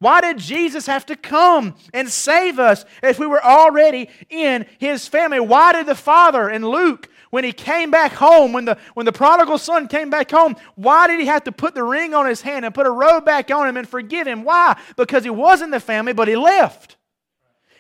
Why 0.01 0.21
did 0.21 0.39
Jesus 0.39 0.87
have 0.87 1.07
to 1.07 1.17
come 1.17 1.75
and 1.93 2.09
save 2.09 2.59
us 2.59 2.85
if 3.03 3.19
we 3.19 3.27
were 3.27 3.43
already 3.43 4.09
in 4.29 4.67
His 4.79 5.09
family? 5.09 5.41
Why 5.41 5.73
did 5.73 5.87
the 5.87 5.95
Father 5.95 6.49
in 6.51 6.69
Luke, 6.69 7.09
when 7.31 7.45
He 7.45 7.53
came 7.53 7.91
back 7.91 8.13
home, 8.13 8.53
when 8.53 8.65
the, 8.65 8.79
when 8.95 9.07
the 9.07 9.13
prodigal 9.13 9.59
son 9.59 9.89
came 9.89 10.11
back 10.11 10.31
home, 10.31 10.57
why 10.75 11.07
did 11.07 11.21
He 11.21 11.27
have 11.27 11.45
to 11.45 11.53
put 11.53 11.75
the 11.75 11.83
ring 11.83 12.15
on 12.15 12.27
His 12.27 12.41
hand 12.41 12.65
and 12.65 12.75
put 12.75 12.87
a 12.87 12.91
robe 12.91 13.25
back 13.25 13.51
on 13.51 13.69
Him 13.69 13.77
and 13.77 13.89
forgive 13.89 14.27
Him? 14.27 14.45
Why? 14.45 14.79
Because 14.97 15.25
He 15.25 15.31
was 15.31 15.63
in 15.63 15.71
the 15.71 15.81
family, 15.81 16.13
but 16.13 16.29
He 16.29 16.37
left. 16.37 16.97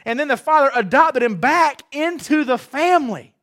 And 0.04 0.18
then 0.18 0.28
the 0.28 0.38
father 0.38 0.70
adopted 0.74 1.22
him 1.22 1.36
back 1.36 1.82
into 1.92 2.42
the 2.44 2.56
family. 2.56 3.34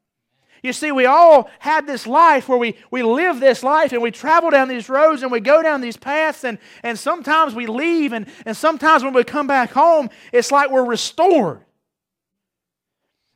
You 0.63 0.73
see, 0.73 0.91
we 0.91 1.05
all 1.05 1.47
had 1.59 1.85
this 1.85 2.07
life 2.07 2.49
where 2.49 2.57
we, 2.57 2.75
we 2.89 3.03
live 3.03 3.39
this 3.39 3.61
life 3.61 3.93
and 3.93 4.01
we 4.01 4.09
travel 4.09 4.49
down 4.49 4.67
these 4.67 4.89
roads 4.89 5.21
and 5.21 5.31
we 5.31 5.39
go 5.39 5.61
down 5.61 5.81
these 5.81 5.95
paths, 5.95 6.43
and, 6.43 6.57
and 6.81 6.97
sometimes 6.97 7.53
we 7.53 7.67
leave, 7.67 8.13
and, 8.13 8.25
and 8.47 8.57
sometimes 8.57 9.03
when 9.03 9.13
we 9.13 9.23
come 9.23 9.45
back 9.45 9.73
home, 9.73 10.09
it's 10.31 10.51
like 10.51 10.71
we're 10.71 10.83
restored. 10.83 11.63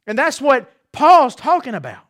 And 0.08 0.18
that's 0.18 0.42
what 0.42 0.74
Paul's 0.92 1.36
talking 1.36 1.76
about. 1.76 2.09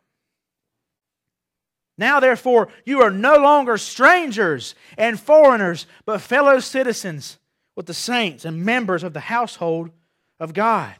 Now, 1.99 2.21
therefore, 2.21 2.69
you 2.85 3.01
are 3.01 3.11
no 3.11 3.35
longer 3.35 3.77
strangers 3.77 4.73
and 4.97 5.19
foreigners, 5.19 5.85
but 6.05 6.21
fellow 6.21 6.61
citizens 6.61 7.37
with 7.75 7.87
the 7.87 7.93
saints 7.93 8.45
and 8.45 8.63
members 8.63 9.03
of 9.03 9.11
the 9.11 9.19
household 9.19 9.89
of 10.39 10.53
God. 10.53 10.95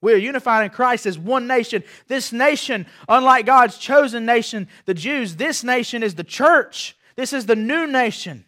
We 0.00 0.12
are 0.12 0.18
unified 0.18 0.64
in 0.64 0.70
Christ 0.70 1.04
as 1.04 1.18
one 1.18 1.48
nation. 1.48 1.82
This 2.06 2.32
nation, 2.32 2.86
unlike 3.08 3.44
God's 3.44 3.76
chosen 3.76 4.24
nation, 4.24 4.68
the 4.84 4.94
Jews, 4.94 5.34
this 5.34 5.64
nation 5.64 6.04
is 6.04 6.14
the 6.14 6.22
church. 6.22 6.96
This 7.16 7.32
is 7.32 7.46
the 7.46 7.56
new 7.56 7.88
nation. 7.88 8.44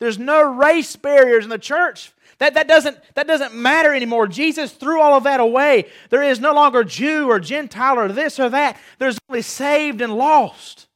There's 0.00 0.18
no 0.18 0.42
race 0.42 0.96
barriers 0.96 1.44
in 1.44 1.50
the 1.50 1.56
church. 1.56 2.12
That, 2.40 2.54
that, 2.54 2.68
doesn't, 2.68 2.98
that 3.14 3.26
doesn't 3.26 3.54
matter 3.54 3.94
anymore. 3.94 4.26
Jesus 4.26 4.72
threw 4.72 5.00
all 5.00 5.14
of 5.14 5.24
that 5.24 5.40
away. 5.40 5.86
There 6.10 6.22
is 6.22 6.40
no 6.40 6.52
longer 6.52 6.84
Jew 6.84 7.30
or 7.30 7.40
Gentile 7.40 7.98
or 7.98 8.08
this 8.08 8.38
or 8.38 8.50
that. 8.50 8.78
There's 8.98 9.18
only 9.30 9.40
saved 9.40 10.02
and 10.02 10.14
lost. 10.14 10.87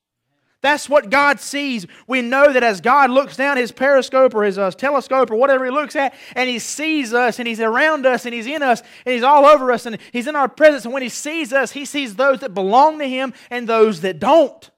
That's 0.63 0.89
what 0.89 1.11
God 1.11 1.41
sees. 1.41 1.89
We 2.07 2.23
know 2.23 2.53
that 2.53 2.63
as 2.63 2.81
God 2.81 3.11
looks 3.11 3.37
down 3.37 3.57
his 3.57 3.73
periscope 3.73 4.33
or 4.33 4.45
his 4.45 4.59
uh, 4.59 4.71
telescope 4.71 5.33
or 5.33 5.37
whatever 5.37 5.65
he 5.65 5.73
looks 5.73 5.97
at, 5.97 6.15
and 6.37 6.49
he 6.49 6.61
sees 6.61 7.13
us, 7.13 7.41
and 7.41 7.49
he's 7.49 7.61
around 7.61 8.07
us, 8.07 8.25
and 8.25 8.33
he's 8.33 8.47
in 8.47 8.63
us, 8.63 8.81
and 9.05 9.13
he's 9.13 9.25
all 9.25 9.45
over 9.45 9.73
us, 9.73 9.87
and 9.87 9.99
he's 10.13 10.29
in 10.29 10.37
our 10.37 10.49
presence. 10.49 10.85
And 10.85 10.95
when 10.95 11.03
he 11.03 11.09
sees 11.09 11.53
us, 11.53 11.73
he 11.73 11.85
sees 11.85 12.15
those 12.15 12.41
that 12.41 12.55
belong 12.55 13.01
to 13.01 13.09
him 13.09 13.35
and 13.51 13.69
those 13.69 14.03
that 14.03 14.21
don't. 14.21 14.71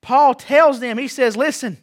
Paul 0.00 0.34
tells 0.34 0.80
them, 0.80 0.98
he 0.98 1.06
says, 1.06 1.36
Listen, 1.36 1.78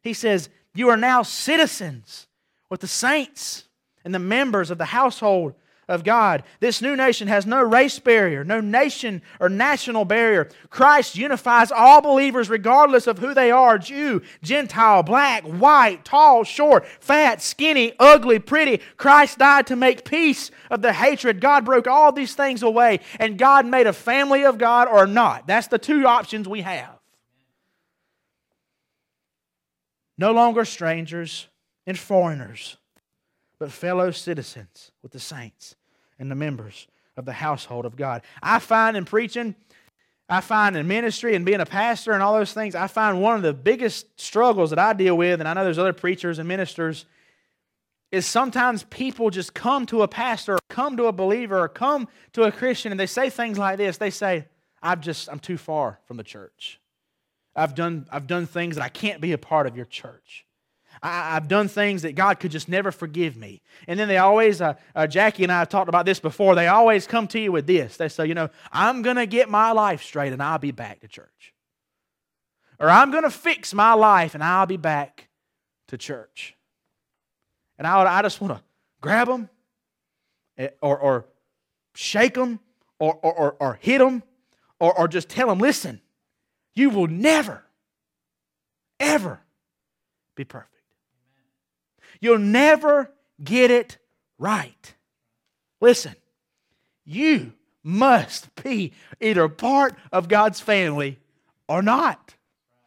he 0.00 0.14
says, 0.14 0.48
You 0.74 0.88
are 0.88 0.96
now 0.96 1.22
citizens 1.22 2.28
with 2.70 2.80
the 2.80 2.86
saints 2.86 3.64
and 4.06 4.14
the 4.14 4.18
members 4.18 4.70
of 4.70 4.78
the 4.78 4.86
household 4.86 5.54
of 5.88 6.04
God. 6.04 6.42
This 6.60 6.82
new 6.82 6.94
nation 6.94 7.28
has 7.28 7.46
no 7.46 7.62
race 7.62 7.98
barrier, 7.98 8.44
no 8.44 8.60
nation 8.60 9.22
or 9.40 9.48
national 9.48 10.04
barrier. 10.04 10.50
Christ 10.68 11.16
unifies 11.16 11.72
all 11.72 12.02
believers 12.02 12.50
regardless 12.50 13.06
of 13.06 13.18
who 13.18 13.32
they 13.32 13.50
are 13.50 13.78
Jew, 13.78 14.22
Gentile, 14.42 15.02
black, 15.02 15.44
white, 15.44 16.04
tall, 16.04 16.44
short, 16.44 16.86
fat, 17.00 17.40
skinny, 17.40 17.94
ugly, 17.98 18.38
pretty. 18.38 18.78
Christ 18.96 19.38
died 19.38 19.66
to 19.68 19.76
make 19.76 20.04
peace 20.04 20.50
of 20.70 20.82
the 20.82 20.92
hatred. 20.92 21.40
God 21.40 21.64
broke 21.64 21.86
all 21.86 22.12
these 22.12 22.34
things 22.34 22.62
away, 22.62 23.00
and 23.18 23.38
God 23.38 23.64
made 23.66 23.86
a 23.86 23.92
family 23.92 24.44
of 24.44 24.58
God 24.58 24.88
or 24.88 25.06
not. 25.06 25.46
That's 25.46 25.68
the 25.68 25.78
two 25.78 26.06
options 26.06 26.46
we 26.46 26.60
have. 26.60 26.98
No 30.18 30.32
longer 30.32 30.64
strangers 30.64 31.46
and 31.86 31.98
foreigners, 31.98 32.76
but 33.58 33.72
fellow 33.72 34.10
citizens 34.10 34.92
with 35.02 35.12
the 35.12 35.20
saints 35.20 35.74
and 36.18 36.30
the 36.30 36.34
members 36.34 36.86
of 37.16 37.24
the 37.24 37.32
household 37.32 37.84
of 37.84 37.96
God. 37.96 38.22
I 38.42 38.58
find 38.58 38.96
in 38.96 39.04
preaching, 39.04 39.54
I 40.28 40.40
find 40.40 40.76
in 40.76 40.86
ministry 40.86 41.34
and 41.34 41.44
being 41.44 41.60
a 41.60 41.66
pastor 41.66 42.12
and 42.12 42.22
all 42.22 42.34
those 42.34 42.52
things, 42.52 42.74
I 42.74 42.86
find 42.86 43.20
one 43.20 43.36
of 43.36 43.42
the 43.42 43.54
biggest 43.54 44.20
struggles 44.20 44.70
that 44.70 44.78
I 44.78 44.92
deal 44.92 45.16
with, 45.16 45.40
and 45.40 45.48
I 45.48 45.54
know 45.54 45.64
there's 45.64 45.78
other 45.78 45.92
preachers 45.92 46.38
and 46.38 46.46
ministers, 46.46 47.06
is 48.10 48.24
sometimes 48.24 48.84
people 48.84 49.30
just 49.30 49.52
come 49.52 49.84
to 49.86 50.02
a 50.02 50.08
pastor 50.08 50.54
or 50.54 50.58
come 50.68 50.96
to 50.96 51.06
a 51.06 51.12
believer 51.12 51.58
or 51.58 51.68
come 51.68 52.08
to 52.32 52.44
a 52.44 52.52
Christian 52.52 52.90
and 52.92 52.98
they 52.98 53.06
say 53.06 53.28
things 53.28 53.58
like 53.58 53.76
this. 53.76 53.98
They 53.98 54.10
say, 54.10 54.46
I've 54.82 55.00
just, 55.00 55.28
I'm 55.28 55.40
too 55.40 55.58
far 55.58 55.98
from 56.06 56.16
the 56.16 56.24
church. 56.24 56.80
I've 57.54 57.74
done, 57.74 58.06
I've 58.10 58.26
done 58.26 58.46
things 58.46 58.76
that 58.76 58.84
I 58.84 58.88
can't 58.88 59.20
be 59.20 59.32
a 59.32 59.38
part 59.38 59.66
of 59.66 59.76
your 59.76 59.84
church. 59.84 60.46
I, 61.02 61.34
have 61.34 61.48
done 61.48 61.68
things 61.68 62.02
that 62.02 62.14
God 62.14 62.40
could 62.40 62.50
just 62.50 62.68
never 62.68 62.90
forgive 62.90 63.36
me. 63.36 63.60
And 63.86 63.98
then 63.98 64.08
they 64.08 64.18
always, 64.18 64.60
uh, 64.60 64.74
uh, 64.94 65.06
Jackie 65.06 65.42
and 65.42 65.52
I 65.52 65.60
have 65.60 65.68
talked 65.68 65.88
about 65.88 66.06
this 66.06 66.20
before, 66.20 66.54
they 66.54 66.68
always 66.68 67.06
come 67.06 67.26
to 67.28 67.40
you 67.40 67.52
with 67.52 67.66
this. 67.66 67.96
They 67.96 68.08
say, 68.08 68.26
you 68.26 68.34
know, 68.34 68.50
I'm 68.72 69.02
going 69.02 69.16
to 69.16 69.26
get 69.26 69.48
my 69.48 69.72
life 69.72 70.02
straight 70.02 70.32
and 70.32 70.42
I'll 70.42 70.58
be 70.58 70.72
back 70.72 71.00
to 71.00 71.08
church. 71.08 71.54
Or 72.80 72.88
I'm 72.88 73.10
going 73.10 73.24
to 73.24 73.30
fix 73.30 73.74
my 73.74 73.94
life 73.94 74.34
and 74.34 74.42
I'll 74.42 74.66
be 74.66 74.76
back 74.76 75.28
to 75.88 75.98
church. 75.98 76.56
And 77.78 77.86
I, 77.86 78.18
I 78.18 78.22
just 78.22 78.40
want 78.40 78.56
to 78.56 78.62
grab 79.00 79.28
them 79.28 79.48
eh, 80.56 80.68
or, 80.80 80.98
or 80.98 81.24
shake 81.94 82.34
them 82.34 82.60
or, 82.98 83.18
or, 83.22 83.32
or, 83.32 83.56
or 83.60 83.78
hit 83.80 83.98
them 83.98 84.22
or, 84.80 84.96
or 84.96 85.08
just 85.08 85.28
tell 85.28 85.48
them, 85.48 85.58
listen, 85.58 86.00
you 86.74 86.90
will 86.90 87.08
never, 87.08 87.64
ever 89.00 89.40
be 90.34 90.44
perfect. 90.44 90.77
You'll 92.20 92.38
never 92.38 93.10
get 93.42 93.70
it 93.70 93.98
right. 94.38 94.94
Listen, 95.80 96.14
you 97.04 97.52
must 97.82 98.54
be 98.62 98.92
either 99.20 99.48
part 99.48 99.94
of 100.12 100.28
God's 100.28 100.60
family 100.60 101.18
or 101.68 101.82
not. 101.82 102.34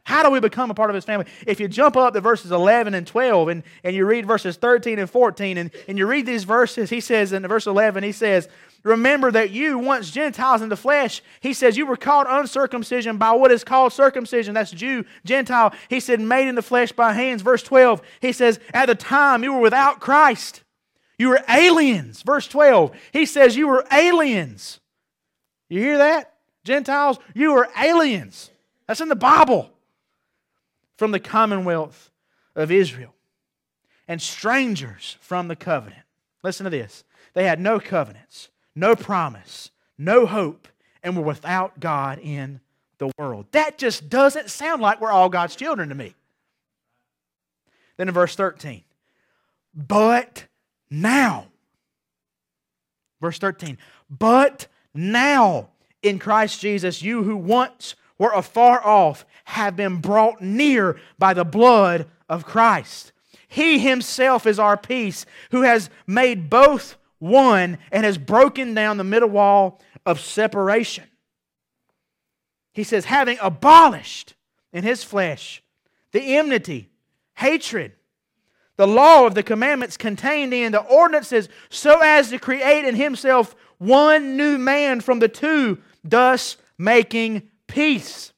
How 0.03 0.23
do 0.23 0.29
we 0.29 0.39
become 0.39 0.71
a 0.71 0.73
part 0.73 0.89
of 0.89 0.95
his 0.95 1.05
family? 1.05 1.27
If 1.45 1.59
you 1.59 1.67
jump 1.67 1.95
up 1.95 2.13
to 2.13 2.21
verses 2.21 2.51
11 2.51 2.95
and 2.95 3.05
12 3.05 3.47
and, 3.49 3.63
and 3.83 3.95
you 3.95 4.05
read 4.05 4.25
verses 4.25 4.57
13 4.57 4.99
and 4.99 5.09
14 5.09 5.57
and, 5.57 5.71
and 5.87 5.97
you 5.97 6.07
read 6.07 6.25
these 6.25 6.43
verses, 6.43 6.89
he 6.89 6.99
says 6.99 7.33
in 7.33 7.47
verse 7.47 7.67
11, 7.67 8.03
he 8.03 8.11
says, 8.11 8.49
Remember 8.83 9.31
that 9.31 9.51
you, 9.51 9.77
once 9.77 10.09
Gentiles 10.09 10.61
in 10.61 10.69
the 10.69 10.75
flesh, 10.75 11.21
he 11.39 11.53
says, 11.53 11.77
you 11.77 11.85
were 11.85 11.97
called 11.97 12.25
uncircumcision 12.27 13.17
by 13.17 13.31
what 13.31 13.51
is 13.51 13.63
called 13.63 13.93
circumcision. 13.93 14.55
That's 14.55 14.71
Jew, 14.71 15.05
Gentile. 15.23 15.73
He 15.87 15.99
said, 15.99 16.19
made 16.19 16.47
in 16.47 16.55
the 16.55 16.63
flesh 16.63 16.91
by 16.91 17.13
hands. 17.13 17.43
Verse 17.43 17.61
12, 17.61 18.01
he 18.21 18.31
says, 18.31 18.59
at 18.73 18.87
the 18.87 18.95
time 18.95 19.43
you 19.43 19.53
were 19.53 19.59
without 19.59 19.99
Christ. 19.99 20.63
You 21.19 21.29
were 21.29 21.43
aliens. 21.47 22.23
Verse 22.23 22.47
12, 22.47 22.95
he 23.13 23.25
says, 23.27 23.55
you 23.55 23.67
were 23.67 23.85
aliens. 23.91 24.79
You 25.69 25.79
hear 25.79 25.99
that? 25.99 26.33
Gentiles, 26.63 27.19
you 27.35 27.53
were 27.53 27.69
aliens. 27.79 28.49
That's 28.87 29.01
in 29.01 29.09
the 29.09 29.15
Bible. 29.15 29.69
From 30.97 31.11
the 31.11 31.19
commonwealth 31.19 32.11
of 32.55 32.71
Israel 32.71 33.13
and 34.07 34.21
strangers 34.21 35.17
from 35.19 35.47
the 35.47 35.55
covenant. 35.55 36.03
Listen 36.43 36.63
to 36.65 36.69
this. 36.69 37.03
They 37.33 37.45
had 37.45 37.59
no 37.59 37.79
covenants 37.79 38.49
no 38.75 38.95
promise, 38.95 39.71
no 39.97 40.25
hope, 40.25 40.67
and 41.03 41.15
we're 41.15 41.23
without 41.23 41.79
God 41.79 42.19
in 42.19 42.59
the 42.97 43.11
world. 43.17 43.47
That 43.51 43.77
just 43.77 44.09
doesn't 44.09 44.49
sound 44.49 44.81
like 44.81 45.01
we're 45.01 45.11
all 45.11 45.29
God's 45.29 45.55
children 45.55 45.89
to 45.89 45.95
me. 45.95 46.15
Then 47.97 48.07
in 48.07 48.13
verse 48.13 48.35
13, 48.35 48.83
but 49.73 50.45
now, 50.89 51.47
verse 53.19 53.37
13, 53.37 53.77
but 54.09 54.67
now 54.93 55.69
in 56.01 56.19
Christ 56.19 56.59
Jesus, 56.61 57.01
you 57.01 57.23
who 57.23 57.37
once 57.37 57.95
were 58.17 58.31
afar 58.33 58.85
off 58.85 59.25
have 59.45 59.75
been 59.75 59.97
brought 59.97 60.41
near 60.41 60.99
by 61.17 61.33
the 61.33 61.45
blood 61.45 62.07
of 62.29 62.45
Christ. 62.45 63.11
He 63.47 63.79
himself 63.79 64.45
is 64.45 64.59
our 64.59 64.77
peace, 64.77 65.25
who 65.51 65.63
has 65.63 65.89
made 66.07 66.49
both 66.49 66.95
one 67.21 67.77
and 67.91 68.03
has 68.03 68.17
broken 68.17 68.73
down 68.73 68.97
the 68.97 69.03
middle 69.03 69.29
wall 69.29 69.79
of 70.07 70.19
separation. 70.19 71.03
He 72.73 72.83
says, 72.83 73.05
having 73.05 73.37
abolished 73.39 74.33
in 74.73 74.83
his 74.83 75.03
flesh 75.03 75.61
the 76.11 76.35
enmity, 76.35 76.89
hatred, 77.35 77.93
the 78.75 78.87
law 78.87 79.27
of 79.27 79.35
the 79.35 79.43
commandments 79.43 79.97
contained 79.97 80.51
in 80.51 80.71
the 80.71 80.81
ordinances, 80.81 81.47
so 81.69 81.99
as 81.99 82.29
to 82.31 82.39
create 82.39 82.85
in 82.85 82.95
himself 82.95 83.55
one 83.77 84.35
new 84.35 84.57
man 84.57 84.99
from 84.99 85.19
the 85.19 85.27
two, 85.27 85.77
thus 86.03 86.57
making 86.79 87.43
peace, 87.67 88.33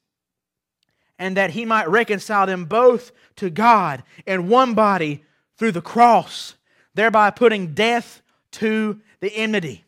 and 1.18 1.38
that 1.38 1.50
he 1.50 1.64
might 1.64 1.88
reconcile 1.88 2.46
them 2.46 2.66
both 2.66 3.12
to 3.36 3.48
God 3.48 4.02
in 4.26 4.48
one 4.48 4.74
body 4.74 5.24
through 5.56 5.72
the 5.72 5.80
cross, 5.80 6.56
thereby 6.94 7.30
putting 7.30 7.72
death 7.72 8.20
to 8.54 9.00
the 9.20 9.34
enmity. 9.34 9.84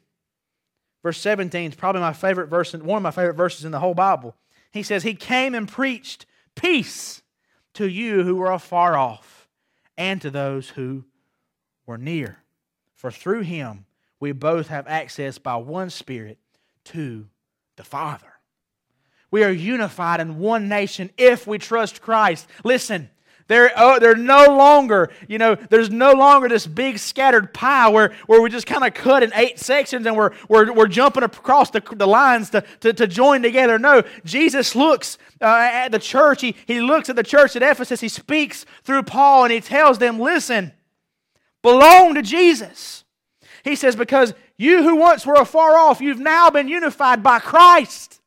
Verse 1.03 1.19
17 1.21 1.71
is 1.71 1.77
probably 1.77 2.01
my 2.01 2.13
favorite 2.13 2.49
verse, 2.49 2.73
one 2.73 2.99
of 2.99 3.03
my 3.03 3.11
favorite 3.11 3.37
verses 3.37 3.65
in 3.65 3.73
the 3.73 3.79
whole 3.79 3.95
Bible. 3.95 4.35
He 4.73 4.83
says, 4.83 5.03
He 5.03 5.15
came 5.15 5.55
and 5.55 5.69
preached 5.69 6.27
peace 6.55 7.23
to 7.75 7.89
you 7.89 8.23
who 8.25 8.37
were 8.37 8.51
afar 8.51 8.97
off 8.97 9.49
and 9.97 10.21
to 10.23 10.31
those 10.31 10.71
who 10.71 11.05
were 11.87 11.99
near. 11.99 12.39
For 12.95 13.11
through 13.11 13.43
him 13.43 13.87
we 14.19 14.33
both 14.33 14.69
have 14.69 14.89
access 14.89 15.39
by 15.39 15.57
one 15.57 15.91
Spirit 15.91 16.39
to 16.85 17.27
the 17.77 17.85
Father. 17.85 18.33
We 19.31 19.45
are 19.45 19.51
unified 19.51 20.21
in 20.21 20.39
one 20.39 20.69
nation 20.69 21.11
if 21.17 21.47
we 21.47 21.59
trust 21.59 22.01
Christ. 22.01 22.49
Listen, 22.65 23.11
they're, 23.49 23.71
oh, 23.77 23.99
they're 24.01 24.17
no 24.17 24.47
longer, 24.57 25.11
you 25.29 25.39
know, 25.39 25.55
there's 25.55 25.91
no 25.91 26.13
longer 26.13 26.49
this 26.49 26.67
big 26.67 26.99
scattered 26.99 27.55
pie 27.55 27.89
where, 27.89 28.13
where 28.27 28.41
we 28.41 28.51
just 28.51 28.67
kind 28.67 28.85
of 28.85 28.93
cut 28.93 29.23
in 29.23 29.33
eight 29.35 29.61
sections 29.61 30.05
and 30.07 30.17
we're, 30.17 30.33
we're, 30.49 30.73
we're 30.73 30.89
jumping 30.89 31.23
across 31.23 31.71
the, 31.71 31.81
the 31.93 32.07
lines 32.07 32.51
to, 32.51 32.65
to, 32.81 32.93
to 32.93 33.07
join 33.07 33.43
together. 33.43 33.79
No, 33.79 34.03
Jesus 34.25 34.75
looks 34.75 35.19
uh, 35.41 35.45
at 35.73 35.89
the 35.91 36.01
church. 36.01 36.41
He, 36.41 36.57
he 36.67 36.81
looks 36.81 37.09
at 37.09 37.15
the 37.15 37.23
church 37.23 37.55
at 37.55 37.63
Ephesus. 37.63 38.01
He 38.01 38.09
speaks 38.09 38.67
through 38.83 39.05
Paul 39.05 39.45
and 39.45 39.53
he 39.53 39.61
tells 39.61 39.99
them, 39.99 40.19
listen, 40.19 40.73
belong 41.63 42.15
to 42.15 42.23
Jesus. 42.23 43.05
He 43.63 43.77
says, 43.77 43.95
because 43.95 44.35
you 44.57 44.83
who 44.83 44.97
once 44.97 45.25
were 45.25 45.35
afar 45.35 45.77
off, 45.77 46.01
you've 46.01 46.19
now 46.19 46.51
been 46.51 46.69
unified 46.69 47.23
by 47.23 47.39
Christ. 47.39 48.21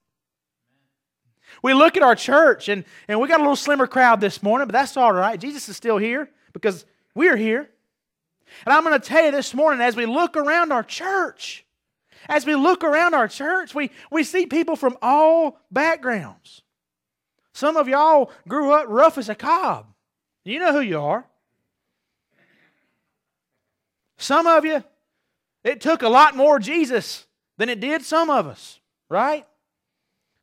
We 1.62 1.74
look 1.74 1.98
at 1.98 2.04
our 2.04 2.16
church, 2.16 2.70
and, 2.70 2.86
and 3.08 3.20
we 3.20 3.28
got 3.28 3.39
a 3.39 3.44
little 3.44 3.56
slimmer 3.56 3.88
crowd 3.88 4.22
this 4.22 4.42
morning, 4.42 4.68
but 4.68 4.74
that's 4.74 4.98
all 4.98 5.12
right. 5.12 5.39
Jesus 5.39 5.68
is 5.70 5.75
still 5.75 5.98
here 5.98 6.30
because 6.54 6.86
we're 7.16 7.36
here. 7.36 7.70
And 8.66 8.74
I'm 8.74 8.84
going 8.84 9.00
to 9.00 9.06
tell 9.06 9.25
you 9.25 9.32
this 9.32 9.54
morning 9.54 9.82
as 9.82 9.96
we 9.96 10.06
look 10.06 10.38
around 10.38 10.72
our 10.72 10.84
church, 10.84 11.66
as 12.28 12.46
we 12.46 12.56
look 12.56 12.84
around 12.84 13.13
our 13.13 13.28
church, 13.28 13.74
we, 13.75 13.92
we 14.12 14.24
see 14.24 14.46
people 14.46 14.75
from 14.75 14.98
all 15.01 15.60
backgrounds. 15.72 16.62
Some 17.54 17.78
of 17.78 17.88
y'all 17.88 18.32
grew 18.48 18.72
up 18.72 18.86
rough 18.88 19.18
as 19.18 19.30
a 19.30 19.36
cob. 19.36 19.88
You 20.46 20.60
know 20.60 20.74
who 20.74 20.82
you 20.82 21.00
are. 21.00 21.25
Some 24.18 24.48
of 24.48 24.66
you, 24.66 24.84
it 25.63 25.82
took 25.82 26.01
a 26.01 26.10
lot 26.10 26.36
more 26.36 26.60
Jesus 26.60 27.25
than 27.58 27.70
it 27.70 27.80
did 27.80 28.04
some 28.04 28.30
of 28.30 28.48
us, 28.48 28.80
right? 29.10 29.46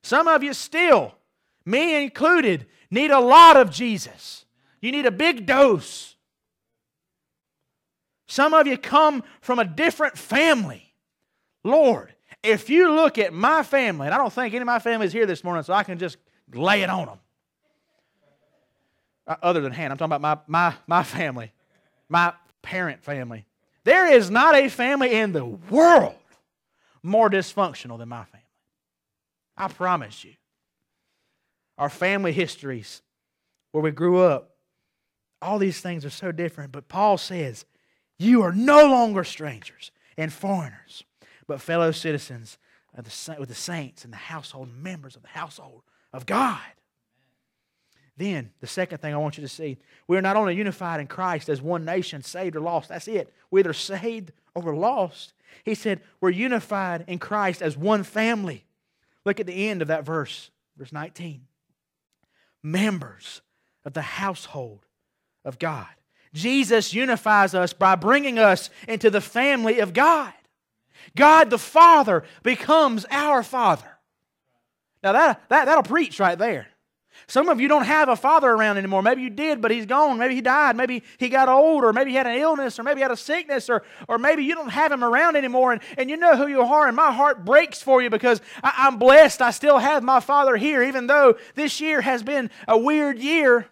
Some 0.06 0.28
of 0.28 0.44
you 0.44 0.54
still, 0.54 1.16
me 1.64 2.00
included, 2.04 2.66
need 2.92 3.10
a 3.10 3.18
lot 3.18 3.56
of 3.56 3.72
Jesus. 3.72 4.44
You 4.80 4.92
need 4.92 5.04
a 5.04 5.10
big 5.10 5.46
dose. 5.46 6.14
Some 8.28 8.54
of 8.54 8.68
you 8.68 8.78
come 8.78 9.24
from 9.40 9.58
a 9.58 9.64
different 9.64 10.16
family. 10.16 10.94
Lord, 11.64 12.14
if 12.40 12.70
you 12.70 12.94
look 12.94 13.18
at 13.18 13.32
my 13.32 13.64
family, 13.64 14.06
and 14.06 14.14
I 14.14 14.18
don't 14.18 14.32
think 14.32 14.54
any 14.54 14.62
of 14.62 14.66
my 14.66 14.78
family 14.78 15.06
is 15.06 15.12
here 15.12 15.26
this 15.26 15.42
morning, 15.42 15.64
so 15.64 15.72
I 15.72 15.82
can 15.82 15.98
just 15.98 16.18
lay 16.54 16.82
it 16.82 16.88
on 16.88 17.06
them. 17.06 17.18
Uh, 19.26 19.34
other 19.42 19.60
than 19.60 19.72
Hannah, 19.72 19.94
I'm 19.94 19.98
talking 19.98 20.12
about 20.12 20.48
my, 20.48 20.70
my, 20.70 20.76
my 20.86 21.02
family, 21.02 21.52
my 22.08 22.32
parent 22.62 23.02
family. 23.02 23.44
There 23.82 24.06
is 24.12 24.30
not 24.30 24.54
a 24.54 24.68
family 24.68 25.14
in 25.14 25.32
the 25.32 25.44
world 25.44 26.14
more 27.02 27.28
dysfunctional 27.28 27.98
than 27.98 28.08
my 28.08 28.22
family. 28.22 28.45
I 29.56 29.68
promise 29.68 30.24
you. 30.24 30.34
Our 31.78 31.90
family 31.90 32.32
histories, 32.32 33.02
where 33.72 33.82
we 33.82 33.90
grew 33.90 34.20
up, 34.20 34.56
all 35.42 35.58
these 35.58 35.80
things 35.80 36.04
are 36.04 36.10
so 36.10 36.32
different. 36.32 36.72
But 36.72 36.88
Paul 36.88 37.18
says, 37.18 37.64
You 38.18 38.42
are 38.42 38.52
no 38.52 38.86
longer 38.88 39.24
strangers 39.24 39.90
and 40.16 40.32
foreigners, 40.32 41.04
but 41.46 41.60
fellow 41.60 41.92
citizens 41.92 42.58
the, 42.94 43.36
with 43.38 43.48
the 43.48 43.54
saints 43.54 44.04
and 44.04 44.12
the 44.12 44.18
household 44.18 44.70
members 44.74 45.16
of 45.16 45.22
the 45.22 45.28
household 45.28 45.82
of 46.12 46.26
God. 46.26 46.60
Then, 48.16 48.50
the 48.60 48.66
second 48.66 48.98
thing 48.98 49.12
I 49.12 49.18
want 49.18 49.36
you 49.36 49.42
to 49.42 49.48
see, 49.48 49.76
we 50.08 50.16
are 50.16 50.22
not 50.22 50.36
only 50.36 50.54
unified 50.54 51.00
in 51.00 51.06
Christ 51.06 51.50
as 51.50 51.60
one 51.60 51.84
nation, 51.84 52.22
saved 52.22 52.56
or 52.56 52.60
lost. 52.60 52.88
That's 52.88 53.08
it. 53.08 53.32
We're 53.50 53.60
either 53.60 53.74
saved 53.74 54.32
or 54.54 54.62
we're 54.62 54.76
lost. 54.76 55.34
He 55.64 55.74
said, 55.74 56.00
We're 56.20 56.30
unified 56.30 57.04
in 57.08 57.18
Christ 57.18 57.60
as 57.60 57.76
one 57.76 58.02
family. 58.04 58.64
Look 59.26 59.40
at 59.40 59.46
the 59.46 59.68
end 59.68 59.82
of 59.82 59.88
that 59.88 60.06
verse, 60.06 60.50
verse 60.78 60.92
19. 60.92 61.42
Members 62.62 63.42
of 63.84 63.92
the 63.92 64.00
household 64.00 64.86
of 65.44 65.58
God. 65.58 65.88
Jesus 66.32 66.94
unifies 66.94 67.54
us 67.54 67.72
by 67.72 67.96
bringing 67.96 68.38
us 68.38 68.70
into 68.86 69.10
the 69.10 69.20
family 69.20 69.80
of 69.80 69.92
God. 69.92 70.32
God 71.16 71.50
the 71.50 71.58
Father 71.58 72.22
becomes 72.44 73.04
our 73.10 73.42
Father. 73.42 73.98
Now, 75.02 75.12
that, 75.12 75.42
that, 75.48 75.64
that'll 75.66 75.82
preach 75.82 76.20
right 76.20 76.38
there. 76.38 76.68
Some 77.26 77.48
of 77.48 77.60
you 77.60 77.68
don't 77.68 77.84
have 77.84 78.08
a 78.08 78.16
father 78.16 78.50
around 78.50 78.78
anymore. 78.78 79.02
Maybe 79.02 79.22
you 79.22 79.30
did, 79.30 79.60
but 79.60 79.70
he's 79.70 79.86
gone. 79.86 80.18
Maybe 80.18 80.34
he 80.34 80.40
died. 80.40 80.76
Maybe 80.76 81.02
he 81.18 81.28
got 81.28 81.48
old, 81.48 81.84
or 81.84 81.92
maybe 81.92 82.10
he 82.10 82.16
had 82.16 82.26
an 82.26 82.38
illness, 82.38 82.78
or 82.78 82.82
maybe 82.82 82.98
he 82.98 83.02
had 83.02 83.10
a 83.10 83.16
sickness, 83.16 83.68
or, 83.68 83.82
or 84.08 84.18
maybe 84.18 84.44
you 84.44 84.54
don't 84.54 84.70
have 84.70 84.92
him 84.92 85.02
around 85.02 85.36
anymore. 85.36 85.72
And, 85.72 85.82
and 85.98 86.08
you 86.08 86.16
know 86.16 86.36
who 86.36 86.46
you 86.46 86.62
are. 86.62 86.86
And 86.86 86.96
my 86.96 87.12
heart 87.12 87.44
breaks 87.44 87.82
for 87.82 88.00
you 88.02 88.10
because 88.10 88.40
I, 88.62 88.72
I'm 88.86 88.98
blessed. 88.98 89.42
I 89.42 89.50
still 89.50 89.78
have 89.78 90.02
my 90.02 90.20
father 90.20 90.56
here, 90.56 90.82
even 90.82 91.06
though 91.06 91.36
this 91.54 91.80
year 91.80 92.00
has 92.00 92.22
been 92.22 92.50
a 92.68 92.78
weird 92.78 93.18
year. 93.18 93.66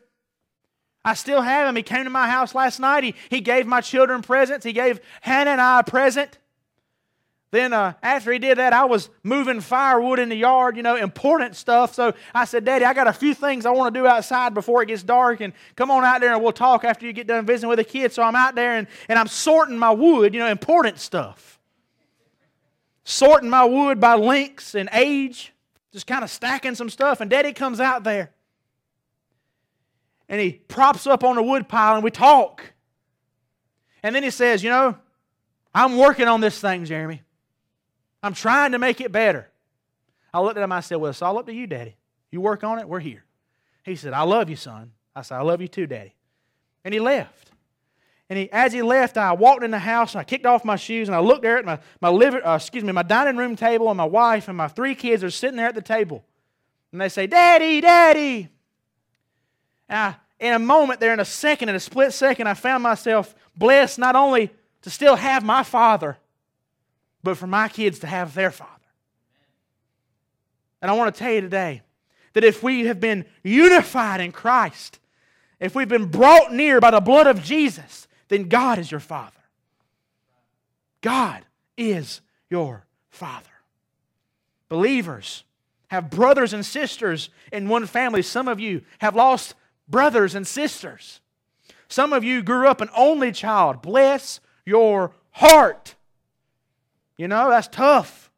I 1.04 1.14
still 1.14 1.42
have 1.42 1.68
him. 1.68 1.76
He 1.76 1.82
came 1.82 2.04
to 2.04 2.10
my 2.10 2.28
house 2.28 2.54
last 2.54 2.80
night. 2.80 3.04
He, 3.04 3.14
he 3.28 3.40
gave 3.40 3.66
my 3.66 3.82
children 3.82 4.22
presents. 4.22 4.64
He 4.64 4.72
gave 4.72 5.00
Hannah 5.20 5.50
and 5.50 5.60
I 5.60 5.80
a 5.80 5.84
present. 5.84 6.38
Then 7.54 7.72
uh, 7.72 7.92
after 8.02 8.32
he 8.32 8.40
did 8.40 8.58
that, 8.58 8.72
I 8.72 8.84
was 8.84 9.10
moving 9.22 9.60
firewood 9.60 10.18
in 10.18 10.28
the 10.28 10.34
yard, 10.34 10.76
you 10.76 10.82
know, 10.82 10.96
important 10.96 11.54
stuff. 11.54 11.94
So 11.94 12.12
I 12.34 12.46
said, 12.46 12.64
Daddy, 12.64 12.84
I 12.84 12.92
got 12.94 13.06
a 13.06 13.12
few 13.12 13.32
things 13.32 13.64
I 13.64 13.70
want 13.70 13.94
to 13.94 14.00
do 14.00 14.08
outside 14.08 14.54
before 14.54 14.82
it 14.82 14.86
gets 14.86 15.04
dark, 15.04 15.40
and 15.40 15.52
come 15.76 15.88
on 15.88 16.02
out 16.02 16.20
there 16.20 16.34
and 16.34 16.42
we'll 16.42 16.50
talk 16.50 16.82
after 16.82 17.06
you 17.06 17.12
get 17.12 17.28
done 17.28 17.46
visiting 17.46 17.68
with 17.68 17.78
the 17.78 17.84
kids. 17.84 18.16
So 18.16 18.24
I'm 18.24 18.34
out 18.34 18.56
there 18.56 18.72
and, 18.72 18.88
and 19.08 19.20
I'm 19.20 19.28
sorting 19.28 19.78
my 19.78 19.92
wood, 19.92 20.34
you 20.34 20.40
know, 20.40 20.48
important 20.48 20.98
stuff. 20.98 21.60
Sorting 23.04 23.48
my 23.48 23.64
wood 23.64 24.00
by 24.00 24.14
lengths 24.14 24.74
and 24.74 24.88
age, 24.92 25.52
just 25.92 26.08
kind 26.08 26.24
of 26.24 26.30
stacking 26.30 26.74
some 26.74 26.90
stuff. 26.90 27.20
And 27.20 27.30
Daddy 27.30 27.52
comes 27.52 27.78
out 27.78 28.02
there 28.02 28.32
and 30.28 30.40
he 30.40 30.54
props 30.54 31.06
up 31.06 31.22
on 31.22 31.36
the 31.36 31.42
wood 31.44 31.68
pile 31.68 31.94
and 31.94 32.02
we 32.02 32.10
talk. 32.10 32.72
And 34.02 34.12
then 34.12 34.24
he 34.24 34.30
says, 34.30 34.64
You 34.64 34.70
know, 34.70 34.96
I'm 35.72 35.96
working 35.96 36.26
on 36.26 36.40
this 36.40 36.58
thing, 36.60 36.84
Jeremy. 36.84 37.22
I'm 38.24 38.32
trying 38.32 38.72
to 38.72 38.78
make 38.78 39.02
it 39.02 39.12
better. 39.12 39.50
I 40.32 40.40
looked 40.40 40.56
at 40.56 40.64
him, 40.64 40.72
I 40.72 40.80
said, 40.80 40.96
Well, 40.96 41.10
it's 41.10 41.20
all 41.20 41.38
up 41.38 41.44
to 41.44 41.52
you, 41.52 41.66
Daddy. 41.66 41.94
You 42.30 42.40
work 42.40 42.64
on 42.64 42.78
it, 42.78 42.88
we're 42.88 42.98
here. 42.98 43.22
He 43.84 43.96
said, 43.96 44.14
I 44.14 44.22
love 44.22 44.48
you, 44.48 44.56
son. 44.56 44.92
I 45.14 45.20
said, 45.20 45.36
I 45.36 45.42
love 45.42 45.60
you 45.60 45.68
too, 45.68 45.86
Daddy. 45.86 46.14
And 46.86 46.94
he 46.94 47.00
left. 47.00 47.50
And 48.30 48.38
he, 48.38 48.50
as 48.50 48.72
he 48.72 48.80
left, 48.80 49.18
I 49.18 49.32
walked 49.34 49.62
in 49.62 49.70
the 49.70 49.78
house 49.78 50.14
and 50.14 50.20
I 50.20 50.24
kicked 50.24 50.46
off 50.46 50.64
my 50.64 50.76
shoes 50.76 51.06
and 51.06 51.14
I 51.14 51.20
looked 51.20 51.42
there 51.42 51.58
at 51.58 51.66
my, 51.66 51.78
my 52.00 52.08
living, 52.08 52.40
uh, 52.42 52.54
excuse 52.54 52.82
me, 52.82 52.92
my 52.92 53.02
dining 53.02 53.36
room 53.36 53.56
table 53.56 53.90
and 53.90 53.98
my 53.98 54.06
wife 54.06 54.48
and 54.48 54.56
my 54.56 54.68
three 54.68 54.94
kids 54.94 55.22
are 55.22 55.30
sitting 55.30 55.58
there 55.58 55.68
at 55.68 55.74
the 55.74 55.82
table. 55.82 56.24
And 56.92 57.00
they 57.00 57.10
say, 57.10 57.26
Daddy, 57.26 57.82
Daddy. 57.82 58.48
And 59.90 59.98
I, 59.98 60.14
in 60.40 60.54
a 60.54 60.58
moment 60.58 60.98
there, 60.98 61.12
in 61.12 61.20
a 61.20 61.26
second, 61.26 61.68
in 61.68 61.74
a 61.74 61.80
split 61.80 62.14
second, 62.14 62.46
I 62.46 62.54
found 62.54 62.82
myself 62.82 63.34
blessed 63.54 63.98
not 63.98 64.16
only 64.16 64.50
to 64.80 64.88
still 64.88 65.16
have 65.16 65.44
my 65.44 65.62
father, 65.62 66.16
but 67.24 67.38
for 67.38 67.46
my 67.46 67.68
kids 67.68 67.98
to 68.00 68.06
have 68.06 68.34
their 68.34 68.50
father. 68.50 68.70
And 70.80 70.90
I 70.90 70.94
want 70.94 71.14
to 71.14 71.18
tell 71.18 71.32
you 71.32 71.40
today 71.40 71.80
that 72.34 72.44
if 72.44 72.62
we 72.62 72.84
have 72.84 73.00
been 73.00 73.24
unified 73.42 74.20
in 74.20 74.30
Christ, 74.30 74.98
if 75.58 75.74
we've 75.74 75.88
been 75.88 76.06
brought 76.06 76.52
near 76.52 76.78
by 76.80 76.90
the 76.90 77.00
blood 77.00 77.26
of 77.26 77.42
Jesus, 77.42 78.06
then 78.28 78.48
God 78.48 78.78
is 78.78 78.90
your 78.90 79.00
Father. 79.00 79.32
God 81.00 81.44
is 81.76 82.20
your 82.50 82.84
Father. 83.08 83.48
Believers 84.68 85.44
have 85.88 86.10
brothers 86.10 86.52
and 86.52 86.66
sisters 86.66 87.30
in 87.50 87.68
one 87.68 87.86
family. 87.86 88.20
Some 88.20 88.48
of 88.48 88.60
you 88.60 88.82
have 88.98 89.16
lost 89.16 89.54
brothers 89.88 90.34
and 90.34 90.46
sisters. 90.46 91.20
Some 91.88 92.12
of 92.12 92.24
you 92.24 92.42
grew 92.42 92.68
up 92.68 92.80
an 92.80 92.90
only 92.94 93.32
child. 93.32 93.80
Bless 93.80 94.40
your 94.66 95.12
heart 95.30 95.94
You 97.16 97.28
know, 97.28 97.50
that's 97.50 97.68
tough. 97.68 98.30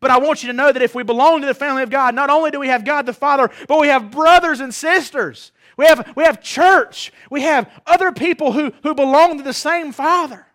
But 0.00 0.10
I 0.10 0.18
want 0.18 0.42
you 0.42 0.48
to 0.48 0.52
know 0.52 0.72
that 0.72 0.82
if 0.82 0.94
we 0.94 1.02
belong 1.02 1.40
to 1.40 1.46
the 1.46 1.54
family 1.54 1.82
of 1.82 1.90
God, 1.90 2.14
not 2.14 2.30
only 2.30 2.50
do 2.50 2.60
we 2.60 2.68
have 2.68 2.84
God 2.84 3.06
the 3.06 3.12
Father, 3.12 3.50
but 3.66 3.80
we 3.80 3.88
have 3.88 4.10
brothers 4.10 4.60
and 4.60 4.74
sisters. 4.74 5.52
We 5.76 5.86
have, 5.86 6.12
we 6.16 6.24
have 6.24 6.42
church. 6.42 7.12
We 7.30 7.42
have 7.42 7.70
other 7.86 8.12
people 8.12 8.52
who, 8.52 8.72
who 8.82 8.94
belong 8.94 9.38
to 9.38 9.42
the 9.42 9.52
same 9.52 9.92
Father. 9.92 10.46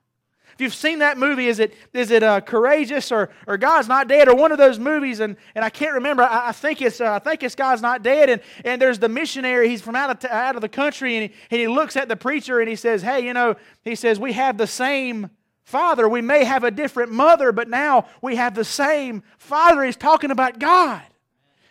If 0.54 0.62
you've 0.62 0.76
seen 0.76 1.00
that 1.00 1.18
movie, 1.18 1.48
is 1.48 1.60
it, 1.60 1.74
is 1.94 2.12
it 2.12 2.22
uh, 2.22 2.42
Courageous 2.42 3.12
or, 3.12 3.30
or 3.48 3.58
God's 3.58 3.88
Not 3.88 4.08
Dead 4.08 4.28
or 4.28 4.36
one 4.36 4.52
of 4.52 4.60
those 4.60 4.78
movies? 4.78 5.20
And, 5.20 5.38
and 5.56 5.66
I 5.66 5.70
can't 5.70 5.94
remember. 5.94 6.22
I, 6.22 6.50
I 6.50 6.52
think 6.52 6.82
it's, 6.82 7.02
uh, 7.02 7.14
I 7.14 7.20
think 7.20 7.42
it's 7.42 7.56
God's 7.56 7.82
Not 7.82 8.04
Dead. 8.04 8.30
And, 8.30 8.42
and 8.64 8.80
there's 8.80 9.00
the 9.00 9.10
missionary. 9.10 9.70
He's 9.70 9.82
from 9.82 9.96
out 9.96 10.12
of, 10.12 10.20
t- 10.20 10.28
out 10.28 10.56
of 10.56 10.62
the 10.62 10.70
country. 10.70 11.16
And 11.16 11.30
he, 11.30 11.36
and 11.50 11.62
he 11.62 11.68
looks 11.68 11.96
at 11.98 12.10
the 12.10 12.16
preacher 12.16 12.60
and 12.60 12.70
he 12.70 12.76
says, 12.76 13.02
Hey, 13.02 13.26
you 13.26 13.34
know, 13.34 13.56
he 13.84 13.96
says, 13.96 14.20
we 14.20 14.34
have 14.34 14.58
the 14.58 14.68
same 14.68 15.32
father. 15.72 16.08
We 16.08 16.22
may 16.22 16.44
have 16.44 16.64
a 16.64 16.72
different 16.72 17.12
mother, 17.12 17.52
but 17.52 17.70
now 17.70 18.06
we 18.22 18.36
have 18.36 18.54
the 18.54 18.66
same 18.66 19.24
father. 19.38 19.84
He's 19.84 19.96
talking 19.96 20.30
about 20.30 20.60
God. 20.60 21.02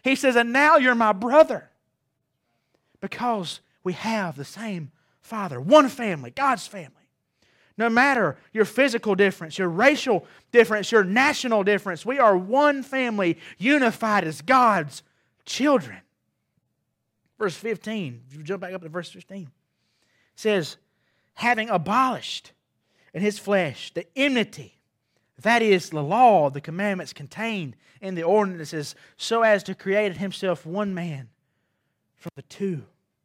He 0.02 0.16
says, 0.16 0.34
And 0.36 0.52
now 0.52 0.78
you're 0.78 0.94
my 0.94 1.12
brother 1.12 1.70
because 3.00 3.60
we 3.84 3.92
have 3.92 4.36
the 4.36 4.44
same 4.44 4.90
father, 5.20 5.60
one 5.60 5.88
family, 5.88 6.30
God's 6.30 6.66
family. 6.66 6.94
No 7.76 7.88
matter 7.88 8.36
your 8.52 8.64
physical 8.64 9.14
difference, 9.14 9.58
your 9.58 9.68
racial 9.68 10.26
difference, 10.52 10.90
your 10.90 11.04
national 11.04 11.62
difference, 11.62 12.04
we 12.04 12.18
are 12.18 12.36
one 12.36 12.82
family 12.82 13.38
unified 13.58 14.24
as 14.24 14.42
God's 14.42 15.02
children. 15.46 15.98
Verse 17.38 17.54
15, 17.54 18.22
if 18.28 18.36
you 18.36 18.42
jump 18.42 18.60
back 18.60 18.74
up 18.74 18.82
to 18.82 18.88
verse 18.88 19.10
15, 19.10 19.50
says, 20.34 20.76
having 21.34 21.70
abolished 21.70 22.52
in 23.14 23.23
his 23.23 23.38
flesh 23.38 23.92
the 23.94 24.07
enmity, 24.16 24.79
that 25.42 25.62
is 25.62 25.90
the 25.90 26.03
law, 26.03 26.51
the 26.51 26.61
commandments 26.61 27.12
contained 27.12 27.77
in 28.01 28.14
the 28.14 28.23
ordinances, 28.23 28.94
so 29.16 29.42
as 29.42 29.62
to 29.64 29.75
create 29.75 30.12
in 30.12 30.18
himself 30.18 30.66
one 30.66 30.94
man 30.94 31.29
from 32.16 32.33
the 32.37 32.42
two, 32.42 32.83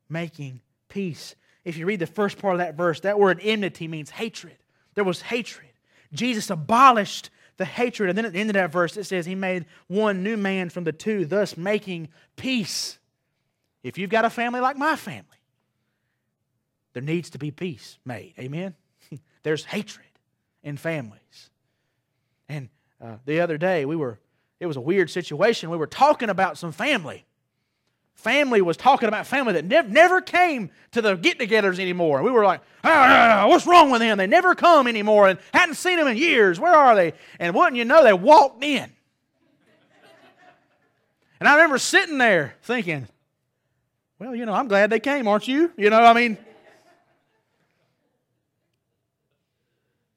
making 0.09 0.61
peace. 0.87 1.35
If 1.63 1.77
you 1.77 1.85
read 1.85 1.99
the 1.99 2.07
first 2.07 2.37
part 2.37 2.55
of 2.55 2.59
that 2.59 2.75
verse, 2.75 3.01
that 3.01 3.19
word 3.19 3.39
enmity 3.41 3.87
means 3.87 4.11
hatred. 4.11 4.57
There 4.93 5.03
was 5.03 5.21
hatred. 5.21 5.71
Jesus 6.13 6.49
abolished 6.49 7.29
the 7.57 7.65
hatred. 7.65 8.09
And 8.09 8.17
then 8.17 8.25
at 8.25 8.33
the 8.33 8.39
end 8.39 8.49
of 8.49 8.55
that 8.55 8.71
verse, 8.71 8.97
it 8.97 9.05
says 9.05 9.25
he 9.25 9.35
made 9.35 9.65
one 9.87 10.23
new 10.23 10.37
man 10.37 10.69
from 10.69 10.83
the 10.83 10.91
two, 10.91 11.25
thus 11.25 11.57
making 11.57 12.09
peace. 12.35 12.97
If 13.83 13.97
you've 13.97 14.09
got 14.09 14.25
a 14.25 14.29
family 14.29 14.59
like 14.59 14.77
my 14.77 14.95
family, 14.95 15.25
there 16.93 17.03
needs 17.03 17.29
to 17.31 17.37
be 17.37 17.51
peace 17.51 17.97
made. 18.05 18.33
Amen? 18.39 18.73
There's 19.43 19.65
hatred 19.65 20.05
in 20.63 20.77
families. 20.77 21.49
And 22.49 22.69
uh, 23.01 23.17
the 23.25 23.41
other 23.41 23.57
day, 23.57 23.85
we 23.85 23.95
were, 23.95 24.19
it 24.59 24.65
was 24.65 24.77
a 24.77 24.81
weird 24.81 25.09
situation. 25.09 25.69
We 25.69 25.77
were 25.77 25.87
talking 25.87 26.29
about 26.29 26.57
some 26.57 26.71
family 26.71 27.25
family 28.15 28.59
was 28.59 28.75
talking 28.75 29.07
about 29.07 29.27
family 29.27 29.53
that 29.53 29.65
nev- 29.65 29.89
never 29.89 30.19
came 30.19 30.71
to 30.91 31.01
the 31.01 31.15
get 31.15 31.37
togethers 31.37 31.79
anymore. 31.79 32.23
We 32.23 32.31
were 32.31 32.43
like, 32.43 32.61
ah, 32.83 33.45
what's 33.47 33.67
wrong 33.67 33.91
with 33.91 34.01
them? 34.01 34.17
They 34.17 34.25
never 34.25 34.55
come 34.55 34.87
anymore 34.87 35.27
and 35.27 35.37
hadn't 35.53 35.75
seen 35.75 35.97
them 35.97 36.07
in 36.07 36.17
years. 36.17 36.59
Where 36.59 36.73
are 36.73 36.95
they? 36.95 37.13
And 37.39 37.53
wouldn't 37.53 37.75
you 37.75 37.85
know, 37.85 38.03
they 38.03 38.13
walked 38.13 38.63
in. 38.63 38.91
And 41.37 41.49
I 41.49 41.55
remember 41.55 41.77
sitting 41.77 42.17
there 42.17 42.55
thinking, 42.63 43.07
well, 44.17 44.33
you 44.33 44.45
know, 44.45 44.53
I'm 44.53 44.69
glad 44.69 44.89
they 44.89 45.01
came, 45.01 45.27
aren't 45.27 45.49
you? 45.49 45.69
You 45.77 45.89
know, 45.89 46.01
I 46.01 46.13
mean, 46.13 46.37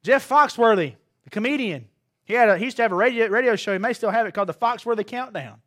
Jeff 0.03 0.27
Foxworthy, 0.27 0.95
the 1.23 1.29
comedian, 1.29 1.87
he, 2.23 2.33
had 2.33 2.49
a, 2.49 2.57
he 2.57 2.65
used 2.65 2.77
to 2.77 2.83
have 2.83 2.91
a 2.91 2.95
radio, 2.95 3.27
radio 3.27 3.55
show, 3.55 3.73
he 3.73 3.79
may 3.79 3.93
still 3.93 4.11
have 4.11 4.25
it, 4.25 4.33
called 4.33 4.47
the 4.47 4.53
Foxworthy 4.53 5.05
Countdown. 5.05 5.61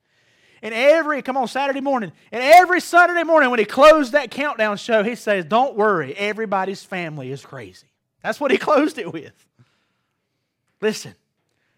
And 0.62 0.73
every, 0.73 1.23
come 1.23 1.37
on, 1.37 1.49
Saturday 1.49 1.81
morning, 1.81 2.12
and 2.31 2.42
every 2.42 2.81
Saturday 2.81 3.25
morning 3.25 3.51
when 3.51 3.59
he 3.59 3.64
closed 3.64 4.12
that 4.12 4.31
countdown 4.31 4.77
show, 4.77 5.03
he 5.03 5.16
says, 5.16 5.45
Don't 5.45 5.77
worry, 5.77 6.14
everybody's 6.14 6.85
family 6.85 7.33
is 7.33 7.45
crazy. 7.45 7.88
That's 8.23 8.38
what 8.38 8.53
he 8.53 8.59
closed 8.59 8.97
it 8.97 9.12
with. 9.12 9.33
Listen, 10.81 11.16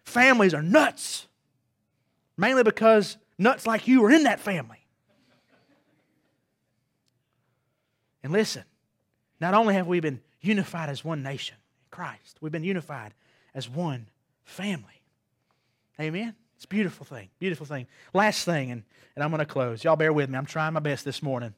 families 0.03 0.53
are 0.53 0.61
nuts, 0.61 1.25
mainly 2.37 2.61
because 2.61 3.17
nuts 3.39 3.65
like 3.65 3.87
you 3.87 4.05
are 4.05 4.11
in 4.11 4.23
that 4.23 4.39
family. 4.39 4.85
And 8.23 8.31
listen, 8.31 8.63
not 9.39 9.55
only 9.55 9.73
have 9.73 9.87
we 9.87 9.99
been 9.99 10.21
unified 10.41 10.89
as 10.89 11.03
one 11.03 11.23
nation, 11.23 11.55
Christ, 11.95 12.37
we've 12.41 12.51
been 12.51 12.65
unified 12.65 13.13
as 13.53 13.69
one 13.69 14.07
family. 14.43 15.01
Amen. 15.97 16.35
It's 16.57 16.65
a 16.65 16.67
beautiful 16.67 17.05
thing. 17.05 17.29
Beautiful 17.39 17.65
thing. 17.65 17.87
Last 18.13 18.43
thing, 18.43 18.69
and, 18.69 18.83
and 19.15 19.23
I'm 19.23 19.29
going 19.29 19.39
to 19.39 19.45
close. 19.45 19.81
Y'all 19.81 19.95
bear 19.95 20.11
with 20.11 20.29
me. 20.29 20.37
I'm 20.37 20.45
trying 20.45 20.73
my 20.73 20.81
best 20.81 21.05
this 21.05 21.23
morning. 21.23 21.53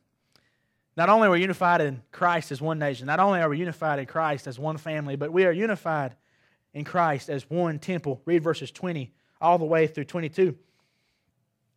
Not 0.96 1.10
only 1.10 1.28
are 1.28 1.32
we 1.32 1.42
unified 1.42 1.82
in 1.82 2.04
Christ 2.12 2.52
as 2.52 2.62
one 2.62 2.78
nation, 2.78 3.08
not 3.08 3.20
only 3.20 3.40
are 3.40 3.50
we 3.50 3.58
unified 3.58 3.98
in 3.98 4.06
Christ 4.06 4.46
as 4.46 4.60
one 4.60 4.78
family, 4.78 5.16
but 5.16 5.34
we 5.34 5.44
are 5.44 5.52
unified 5.52 6.16
in 6.72 6.84
Christ 6.84 7.30
as 7.30 7.50
one 7.50 7.80
temple. 7.80 8.22
Read 8.26 8.44
verses 8.44 8.70
20 8.70 9.12
all 9.42 9.58
the 9.58 9.66
way 9.66 9.88
through 9.88 10.06
22. 10.06 10.56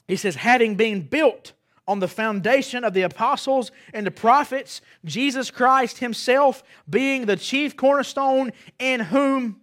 He 0.07 0.17
says, 0.17 0.35
having 0.35 0.75
been 0.75 1.01
built 1.01 1.55
on 1.91 1.99
the 1.99 2.07
foundation 2.07 2.85
of 2.85 2.95
the 2.95 3.03
apostles 3.03 3.73
and 3.93 4.07
the 4.07 4.13
prophets, 4.13 4.81
Jesus 5.05 5.51
Christ 5.51 5.99
himself 5.99 6.63
being 6.89 7.27
the 7.27 7.35
chief 7.35 7.77
cornerstone, 7.77 8.53
in 8.79 9.01
whom 9.01 9.61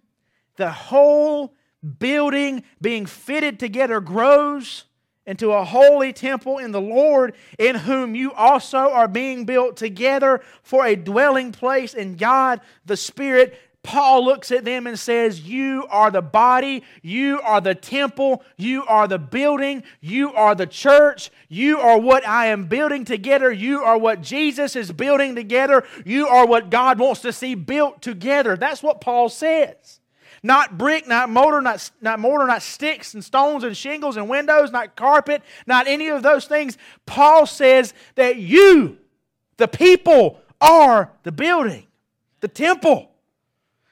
the 0.56 0.70
whole 0.70 1.54
building 1.98 2.64
being 2.82 3.06
fitted 3.06 3.58
together 3.58 3.98
grows 4.02 4.84
into 5.26 5.52
a 5.52 5.64
holy 5.64 6.12
temple 6.12 6.58
in 6.58 6.70
the 6.70 6.82
Lord, 6.82 7.34
in 7.58 7.76
whom 7.76 8.14
you 8.14 8.34
also 8.34 8.76
are 8.76 9.08
being 9.08 9.46
built 9.46 9.78
together 9.78 10.42
for 10.62 10.84
a 10.84 10.96
dwelling 10.96 11.50
place 11.50 11.94
in 11.94 12.16
God 12.16 12.60
the 12.84 12.98
Spirit. 12.98 13.58
Paul 13.88 14.22
looks 14.22 14.52
at 14.52 14.66
them 14.66 14.86
and 14.86 14.98
says, 14.98 15.40
You 15.40 15.86
are 15.88 16.10
the 16.10 16.20
body, 16.20 16.84
you 17.00 17.40
are 17.40 17.62
the 17.62 17.74
temple, 17.74 18.42
you 18.58 18.84
are 18.84 19.08
the 19.08 19.18
building, 19.18 19.82
you 20.02 20.30
are 20.34 20.54
the 20.54 20.66
church, 20.66 21.30
you 21.48 21.78
are 21.78 21.98
what 21.98 22.28
I 22.28 22.48
am 22.48 22.66
building 22.66 23.06
together, 23.06 23.50
you 23.50 23.82
are 23.82 23.96
what 23.96 24.20
Jesus 24.20 24.76
is 24.76 24.92
building 24.92 25.34
together, 25.34 25.84
you 26.04 26.28
are 26.28 26.46
what 26.46 26.68
God 26.68 26.98
wants 26.98 27.22
to 27.22 27.32
see 27.32 27.54
built 27.54 28.02
together. 28.02 28.58
That's 28.58 28.82
what 28.82 29.00
Paul 29.00 29.30
says. 29.30 30.00
Not 30.42 30.76
brick, 30.76 31.08
not 31.08 31.30
mortar, 31.30 31.62
not, 31.62 31.90
not 32.02 32.20
mortar, 32.20 32.46
not 32.46 32.60
sticks 32.60 33.14
and 33.14 33.24
stones 33.24 33.64
and 33.64 33.74
shingles 33.74 34.18
and 34.18 34.28
windows, 34.28 34.70
not 34.70 34.96
carpet, 34.96 35.40
not 35.66 35.86
any 35.86 36.08
of 36.08 36.22
those 36.22 36.44
things. 36.44 36.76
Paul 37.06 37.46
says 37.46 37.94
that 38.16 38.36
you, 38.36 38.98
the 39.56 39.66
people, 39.66 40.40
are 40.60 41.10
the 41.22 41.32
building, 41.32 41.86
the 42.40 42.48
temple. 42.48 43.07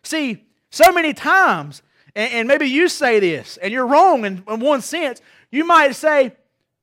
See, 0.07 0.45
so 0.71 0.93
many 0.93 1.13
times, 1.13 1.83
and, 2.15 2.33
and 2.33 2.49
maybe 2.49 2.67
you 2.67 2.89
say 2.89 3.19
this, 3.19 3.57
and 3.57 3.73
you're 3.73 3.87
wrong 3.87 4.25
in, 4.25 4.45
in 4.49 4.61
one 4.61 4.81
sense, 4.81 5.21
you 5.51 5.65
might 5.65 5.97
say, 5.97 6.33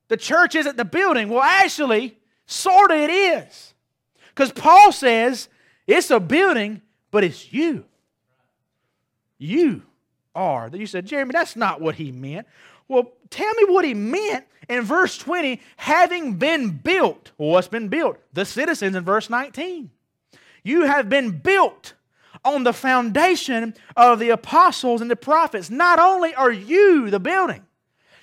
the 0.08 0.18
church 0.18 0.54
isn't 0.54 0.76
the 0.76 0.84
building. 0.84 1.30
Well, 1.30 1.42
actually, 1.42 2.18
sort 2.44 2.90
of 2.90 2.98
it 2.98 3.08
is. 3.08 3.72
Because 4.28 4.52
Paul 4.52 4.92
says 4.92 5.48
it's 5.86 6.10
a 6.10 6.20
building, 6.20 6.82
but 7.10 7.24
it's 7.24 7.50
you. 7.50 7.86
You 9.38 9.82
are. 10.34 10.70
You 10.70 10.86
said, 10.86 11.06
Jeremy, 11.06 11.32
that's 11.32 11.56
not 11.56 11.80
what 11.80 11.94
he 11.94 12.12
meant. 12.12 12.46
Well, 12.88 13.12
tell 13.30 13.54
me 13.54 13.64
what 13.68 13.86
he 13.86 13.94
meant 13.94 14.44
in 14.68 14.82
verse 14.82 15.16
20, 15.16 15.62
having 15.78 16.34
been 16.34 16.72
built. 16.72 17.32
Well, 17.38 17.48
what's 17.48 17.68
been 17.68 17.88
built? 17.88 18.18
The 18.34 18.44
citizens 18.44 18.94
in 18.94 19.02
verse 19.02 19.30
19. 19.30 19.90
You 20.62 20.82
have 20.82 21.08
been 21.08 21.38
built 21.38 21.94
on 22.44 22.64
the 22.64 22.72
foundation 22.72 23.74
of 23.96 24.18
the 24.18 24.30
apostles 24.30 25.00
and 25.00 25.10
the 25.10 25.16
prophets. 25.16 25.70
Not 25.70 25.98
only 25.98 26.34
are 26.34 26.52
you 26.52 27.10
the 27.10 27.20
building, 27.20 27.64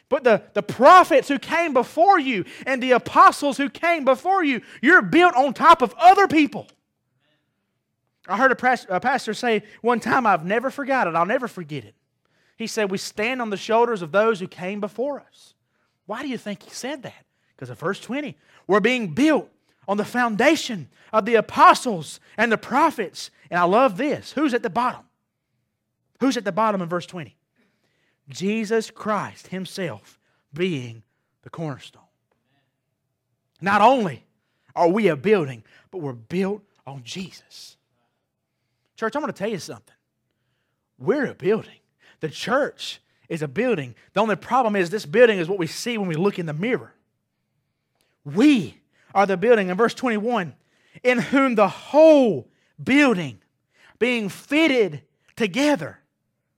but 0.10 0.24
the, 0.24 0.44
the 0.54 0.62
prophets 0.62 1.28
who 1.28 1.40
came 1.40 1.74
before 1.74 2.20
you 2.20 2.46
and 2.66 2.84
the 2.84 2.92
apostles 2.92 3.58
who 3.58 3.70
came 3.70 4.04
before 4.04 4.44
you, 4.44 4.62
you're 4.82 5.02
built 5.02 5.36
on 5.36 5.54
top 5.54 5.82
of 5.82 5.96
other 5.98 6.28
people. 6.28 6.68
I 8.28 8.38
heard 8.38 8.52
a 8.52 9.00
pastor 9.00 9.34
say 9.34 9.64
one 9.82 10.00
time, 10.00 10.28
I've 10.28 10.46
never 10.46 10.70
forgot 10.70 11.08
it, 11.08 11.16
I'll 11.16 11.26
never 11.26 11.48
forget 11.48 11.84
it. 11.86 11.96
He 12.58 12.68
said, 12.68 12.92
We 12.92 12.98
stand 12.98 13.42
on 13.42 13.50
the 13.50 13.58
shoulders 13.58 14.02
of 14.02 14.12
those 14.12 14.40
who 14.40 14.48
came 14.48 14.80
before 14.80 15.20
us. 15.20 15.56
Why 16.06 16.22
do 16.22 16.28
you 16.28 16.38
think 16.38 16.64
he 16.64 16.70
said 16.70 17.04
that? 17.04 17.26
Because 17.56 17.70
of 17.70 17.80
verse 17.80 18.00
20, 18.00 18.38
we're 18.68 18.80
being 18.80 19.14
built 19.14 19.50
on 19.88 19.98
the 19.98 20.06
foundation 20.06 20.90
of 21.12 21.26
the 21.26 21.36
apostles 21.36 22.20
and 22.38 22.52
the 22.52 22.58
prophets. 22.58 23.32
And 23.52 23.60
I 23.60 23.64
love 23.64 23.98
this. 23.98 24.32
Who's 24.32 24.54
at 24.54 24.64
the 24.64 24.70
bottom? 24.70 25.04
Who's 26.22 26.38
at 26.38 26.46
the 26.46 26.54
bottom 26.54 26.82
in 26.82 26.88
verse 26.88 27.06
20? 27.06 27.36
Jesus 28.30 28.90
Christ 28.90 29.48
Himself 29.48 30.18
being 30.54 31.04
the 31.44 31.50
cornerstone. 31.50 32.02
Not 33.60 33.82
only 33.82 34.26
are 34.74 34.88
we 34.88 35.10
a 35.10 35.18
building, 35.18 35.64
but 35.92 36.00
we're 36.00 36.14
built 36.14 36.64
on 36.88 37.04
Jesus. 37.04 37.76
Church, 38.96 39.16
I'm 39.16 39.22
going 39.22 39.34
to 39.34 39.38
tell 39.38 39.50
you 39.50 39.60
something. 39.60 39.96
We're 40.98 41.26
a 41.26 41.36
building. 41.36 41.80
The 42.22 42.30
church 42.30 43.02
is 43.28 43.42
a 43.42 43.48
building. 43.48 43.96
The 44.14 44.22
only 44.22 44.36
problem 44.36 44.76
is 44.76 44.90
this 44.90 45.06
building 45.06 45.40
is 45.40 45.50
what 45.50 45.60
we 45.60 45.68
see 45.68 45.98
when 45.98 46.08
we 46.08 46.16
look 46.16 46.40
in 46.40 46.46
the 46.46 46.54
mirror. 46.54 46.94
We 48.24 48.80
are 49.14 49.26
the 49.26 49.38
building. 49.38 49.70
In 49.70 49.78
verse 49.78 49.94
21, 49.94 50.54
in 51.04 51.18
whom 51.20 51.56
the 51.56 51.68
whole 51.68 52.51
building 52.84 53.40
being 54.02 54.30
fitted 54.30 55.04
together 55.36 56.00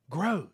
grows. 0.10 0.48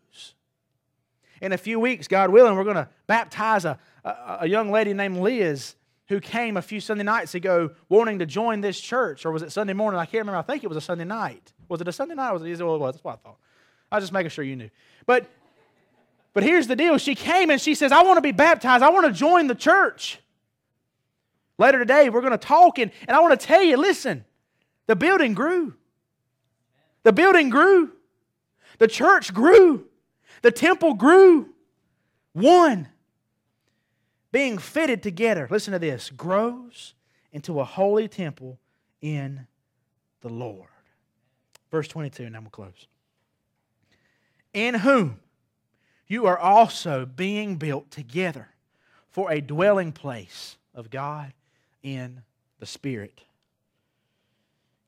In 1.40 1.52
a 1.52 1.58
few 1.58 1.78
weeks, 1.78 2.08
God 2.08 2.30
willing, 2.30 2.56
we're 2.56 2.64
going 2.64 2.76
to 2.76 2.88
baptize 3.06 3.64
a, 3.64 3.78
a, 4.04 4.38
a, 4.40 4.48
young 4.48 4.70
lady 4.70 4.92
named 4.92 5.18
Liz 5.18 5.76
who 6.08 6.20
came 6.20 6.56
a 6.56 6.62
few 6.62 6.80
Sunday 6.80 7.04
nights 7.04 7.34
ago 7.34 7.70
wanting 7.88 8.18
to 8.18 8.26
join 8.26 8.60
this 8.60 8.78
church. 8.78 9.24
Or 9.24 9.30
was 9.30 9.42
it 9.42 9.52
Sunday 9.52 9.72
morning? 9.72 10.00
I 10.00 10.04
can't 10.04 10.22
remember. 10.22 10.38
I 10.38 10.42
think 10.42 10.64
it 10.64 10.66
was 10.66 10.76
a 10.76 10.82
Sunday 10.82 11.04
night. 11.04 11.52
Was 11.68 11.80
it 11.80 11.86
a 11.86 11.92
Sunday 11.92 12.16
night? 12.16 12.32
Was 12.32 12.42
it, 12.42 12.64
well, 12.64 12.74
it 12.74 12.78
was. 12.78 12.94
That's 12.96 13.04
what 13.04 13.12
I 13.12 13.28
thought. 13.28 13.38
I 13.92 13.96
was 13.96 14.02
just 14.02 14.12
making 14.12 14.30
sure 14.30 14.44
you 14.44 14.56
knew. 14.56 14.70
But, 15.06 15.30
but 16.34 16.42
here's 16.42 16.66
the 16.66 16.76
deal. 16.76 16.98
She 16.98 17.14
came 17.14 17.50
and 17.50 17.60
she 17.60 17.76
says, 17.76 17.92
I 17.92 18.02
want 18.02 18.16
to 18.16 18.22
be 18.22 18.32
baptized. 18.32 18.82
I 18.82 18.90
want 18.90 19.06
to 19.06 19.12
join 19.12 19.46
the 19.46 19.54
church. 19.54 20.18
Later 21.56 21.78
today, 21.78 22.10
we're 22.10 22.22
going 22.22 22.32
to 22.32 22.38
talk, 22.38 22.78
and, 22.78 22.90
and 23.06 23.16
I 23.16 23.20
want 23.20 23.38
to 23.38 23.46
tell 23.46 23.62
you 23.62 23.76
listen, 23.76 24.24
the 24.90 24.96
building 24.96 25.34
grew. 25.34 25.74
The 27.04 27.12
building 27.12 27.48
grew. 27.48 27.92
The 28.78 28.88
church 28.88 29.32
grew. 29.32 29.86
The 30.42 30.50
temple 30.50 30.94
grew. 30.94 31.50
One. 32.32 32.88
Being 34.32 34.58
fitted 34.58 35.00
together, 35.00 35.46
listen 35.48 35.74
to 35.74 35.78
this, 35.78 36.10
grows 36.10 36.94
into 37.30 37.60
a 37.60 37.64
holy 37.64 38.08
temple 38.08 38.58
in 39.00 39.46
the 40.22 40.28
Lord. 40.28 40.66
Verse 41.70 41.86
22, 41.86 42.24
and 42.24 42.34
then 42.34 42.42
we'll 42.42 42.50
close. 42.50 42.88
In 44.52 44.74
whom 44.74 45.20
you 46.08 46.26
are 46.26 46.36
also 46.36 47.06
being 47.06 47.58
built 47.58 47.92
together 47.92 48.48
for 49.08 49.30
a 49.30 49.40
dwelling 49.40 49.92
place 49.92 50.56
of 50.74 50.90
God 50.90 51.32
in 51.80 52.22
the 52.58 52.66
Spirit. 52.66 53.20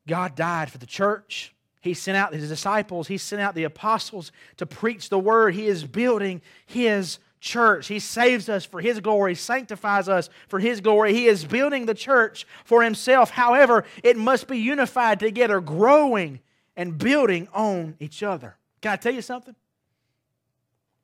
God 0.07 0.35
died 0.35 0.71
for 0.71 0.77
the 0.77 0.85
church. 0.85 1.53
He 1.81 1.93
sent 1.93 2.17
out 2.17 2.33
his 2.33 2.47
disciples, 2.47 3.07
he 3.07 3.17
sent 3.17 3.41
out 3.41 3.55
the 3.55 3.65
apostles 3.65 4.31
to 4.57 4.65
preach 4.65 5.09
the 5.09 5.19
word. 5.19 5.53
He 5.53 5.67
is 5.67 5.83
building 5.83 6.41
his 6.65 7.19
church. 7.41 7.87
He 7.87 7.99
saves 7.99 8.47
us 8.47 8.63
for 8.63 8.79
his 8.79 9.01
glory, 9.01 9.35
sanctifies 9.35 10.07
us 10.07 10.29
for 10.47 10.59
his 10.59 10.79
glory. 10.79 11.13
He 11.13 11.27
is 11.27 11.43
building 11.43 11.85
the 11.85 11.93
church 11.93 12.47
for 12.63 12.83
himself. 12.83 13.31
However, 13.31 13.83
it 14.01 14.15
must 14.15 14.47
be 14.47 14.57
unified 14.57 15.19
together, 15.19 15.59
growing 15.59 16.39
and 16.77 16.97
building 16.97 17.49
on 17.53 17.95
each 17.99 18.23
other. 18.23 18.55
Can 18.81 18.93
I 18.93 18.95
tell 18.95 19.13
you 19.13 19.21
something? 19.21 19.55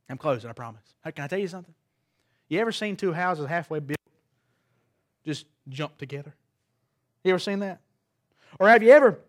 I'm 0.09 0.17
closing, 0.17 0.49
I 0.49 0.53
promise. 0.53 0.81
Can 1.03 1.25
I 1.25 1.27
tell 1.27 1.39
you 1.39 1.47
something? 1.49 1.73
You 2.47 2.59
ever 2.59 2.71
seen 2.71 2.95
two 2.95 3.11
houses 3.11 3.47
halfway 3.47 3.79
built 3.79 3.99
just 5.25 5.45
jump 5.67 5.97
together? 5.97 6.33
You 7.23 7.31
ever 7.31 7.39
seen 7.39 7.59
that? 7.59 7.81
Or 8.59 8.69
have 8.69 8.81
you 8.81 8.91
ever 8.91 9.19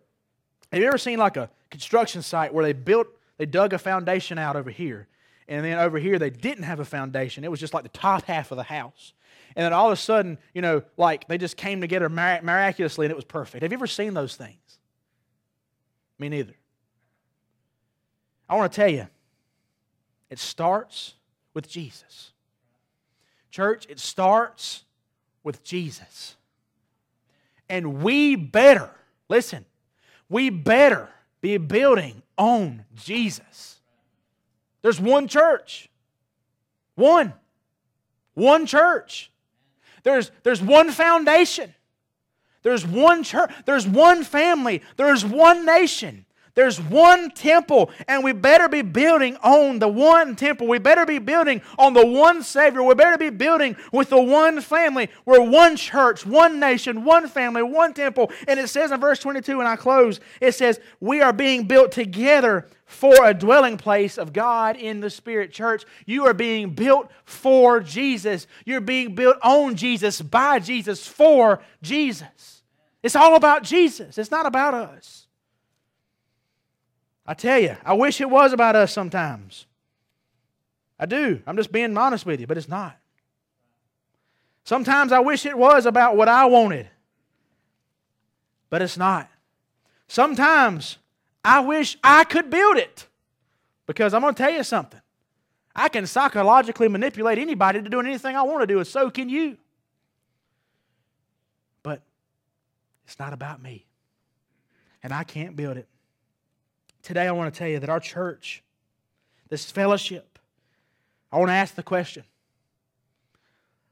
have 0.73 0.81
you 0.81 0.87
ever 0.87 0.99
seen 0.99 1.19
like 1.19 1.37
a 1.37 1.51
construction 1.71 2.23
site 2.23 2.55
where 2.55 2.65
they 2.65 2.73
built, 2.73 3.09
they 3.39 3.47
dug 3.47 3.73
a 3.73 3.79
foundation 3.79 4.39
out 4.39 4.55
over 4.57 4.71
here, 4.71 5.09
and 5.49 5.65
then 5.65 5.79
over 5.79 5.99
here 5.99 6.19
they 6.19 6.31
didn't 6.31 6.65
have 6.65 6.81
a 6.81 6.85
foundation. 6.85 7.45
It 7.45 7.51
was 7.51 7.61
just 7.61 7.75
like 7.75 7.83
the 7.83 7.89
top 7.91 8.25
half 8.25 8.51
of 8.53 8.57
the 8.57 8.63
house. 8.63 9.13
And 9.57 9.65
then 9.65 9.73
all 9.73 9.87
of 9.87 9.93
a 9.93 9.97
sudden, 9.97 10.39
you 10.55 10.63
know, 10.63 10.83
like 10.97 11.27
they 11.27 11.37
just 11.37 11.57
came 11.57 11.81
together 11.81 12.09
miraculously 12.09 13.07
and 13.07 13.11
it 13.11 13.17
was 13.17 13.25
perfect. 13.25 13.63
Have 13.63 13.73
you 13.73 13.79
ever 13.79 13.89
seen 13.89 14.15
those 14.15 14.37
things? 14.37 14.79
Me 16.19 16.29
neither. 16.29 16.55
I 18.49 18.57
want 18.57 18.73
to 18.73 18.77
tell 18.77 18.89
you, 18.91 19.09
it 20.29 20.39
starts 20.39 21.15
with 21.53 21.69
Jesus. 21.69 22.31
Church, 23.51 23.87
it 23.89 23.99
starts 23.99 24.85
with 25.43 25.65
Jesus. 25.65 26.37
And 27.69 28.03
we 28.03 28.37
better, 28.37 28.91
listen, 29.31 29.65
we 30.29 30.51
better 30.51 31.09
be 31.41 31.57
building 31.57 32.23
on 32.37 32.85
Jesus. 32.95 33.81
There's 34.83 35.01
one 35.01 35.29
church. 35.29 35.89
One. 36.97 37.33
One 38.35 38.67
church. 38.67 39.31
There's, 40.03 40.31
there's 40.43 40.61
one 40.61 40.91
foundation. 40.91 41.75
There's 42.63 42.87
one 42.87 43.23
church. 43.23 43.51
There's 43.65 43.87
one 43.87 44.25
family. 44.25 44.83
There's 44.97 45.25
one 45.25 45.65
nation. 45.65 46.27
There's 46.61 46.79
one 46.79 47.31
temple, 47.31 47.91
and 48.07 48.23
we 48.23 48.33
better 48.33 48.69
be 48.69 48.83
building 48.83 49.39
on 49.39 49.79
the 49.79 49.89
one 49.89 50.37
temple. 50.37 50.67
We 50.67 50.79
better 50.79 51.07
be 51.07 51.17
building 51.17 51.63
on 51.79 51.95
the 51.95 52.05
one 52.05 52.43
Savior. 52.43 52.83
We 52.83 52.95
better 52.95 53.17
be 53.17 53.31
building 53.31 53.77
with 53.95 54.11
the 54.11 54.21
one 54.21 54.61
family. 54.61 55.09
We're 55.25 55.41
one 55.41 55.77
church, 55.77 56.27
one 56.27 56.61
nation, 56.61 57.03
one 57.07 57.29
family, 57.29 57.63
one 57.63 57.95
temple. 57.95 58.31
And 58.47 58.61
it 58.61 58.69
says 58.69 58.91
in 58.91 59.01
verse 59.01 59.21
22, 59.21 59.59
and 59.59 59.67
I 59.67 59.77
close, 59.77 60.21
it 60.39 60.53
says, 60.53 60.81
We 61.01 61.23
are 61.23 61.33
being 61.33 61.67
built 61.67 61.93
together 61.93 62.69
for 62.85 63.25
a 63.25 63.33
dwelling 63.33 63.79
place 63.79 64.19
of 64.19 64.35
God 64.35 64.77
in 64.77 65.01
the 65.01 65.09
Spirit. 65.09 65.55
Church, 65.55 65.87
you 66.05 66.27
are 66.27 66.35
being 66.35 66.75
built 66.75 67.11
for 67.25 67.81
Jesus. 67.81 68.47
You're 68.67 68.83
being 68.83 69.15
built 69.15 69.39
on 69.43 69.77
Jesus, 69.77 70.21
by 70.21 70.59
Jesus, 70.59 71.07
for 71.07 71.63
Jesus. 71.81 72.61
It's 73.03 73.17
all 73.17 73.35
about 73.35 73.63
Jesus, 73.63 74.19
it's 74.19 74.31
not 74.31 74.45
about 74.45 74.75
us. 74.75 75.27
I 77.31 77.35
tell 77.35 77.61
you, 77.61 77.77
I 77.85 77.95
wish 77.95 78.21
it 78.21 78.29
was 78.29 78.53
about 78.53 78.75
us 78.75 78.93
sometimes. 78.93 79.67
I 80.99 81.07
do. 81.07 81.41
I'm 81.47 81.57
just 81.57 81.71
being 81.71 81.97
honest 81.97 82.27
with 82.27 82.41
you, 82.41 82.49
but 82.49 82.59
it's 82.59 82.69
not. 82.69 82.99
Sometimes 84.65 85.13
I 85.13 85.21
wish 85.21 85.47
it 85.47 85.57
was 85.57 85.87
about 85.87 86.17
what 86.17 86.27
I 86.27 86.47
wanted, 86.47 86.89
but 88.69 88.83
it's 88.83 88.97
not. 88.97 89.31
Sometimes 90.09 90.99
I 91.45 91.61
wish 91.61 91.97
I 92.03 92.25
could 92.25 92.51
build 92.51 92.79
it 92.79 93.07
because 93.87 94.13
I'm 94.13 94.23
going 94.23 94.35
to 94.35 94.43
tell 94.43 94.53
you 94.53 94.65
something. 94.65 95.01
I 95.73 95.89
can 95.89 96.09
psychologically 96.09 96.89
manipulate 96.89 97.39
anybody 97.39 97.81
to 97.81 97.89
doing 97.89 98.07
anything 98.07 98.35
I 98.35 98.43
want 98.43 98.63
to 98.63 98.67
do, 98.67 98.79
and 98.79 98.87
so 98.89 99.09
can 99.09 99.29
you. 99.29 99.57
But 101.85 102.03
it's 103.05 103.21
not 103.21 103.33
about 103.33 103.63
me, 103.63 103.87
and 105.01 105.13
I 105.13 105.23
can't 105.23 105.55
build 105.55 105.77
it. 105.77 105.87
Today, 107.03 107.27
I 107.27 107.33
want 107.33 107.53
to 107.53 107.59
tell 107.59 107.69
you 107.69 107.79
that 107.79 107.89
our 107.89 108.01
church, 108.01 108.63
this 109.49 109.71
fellowship, 109.71 110.39
I 111.33 111.39
want 111.39 111.49
to 111.49 111.55
ask 111.55 111.75
the 111.75 111.83
question 111.83 112.25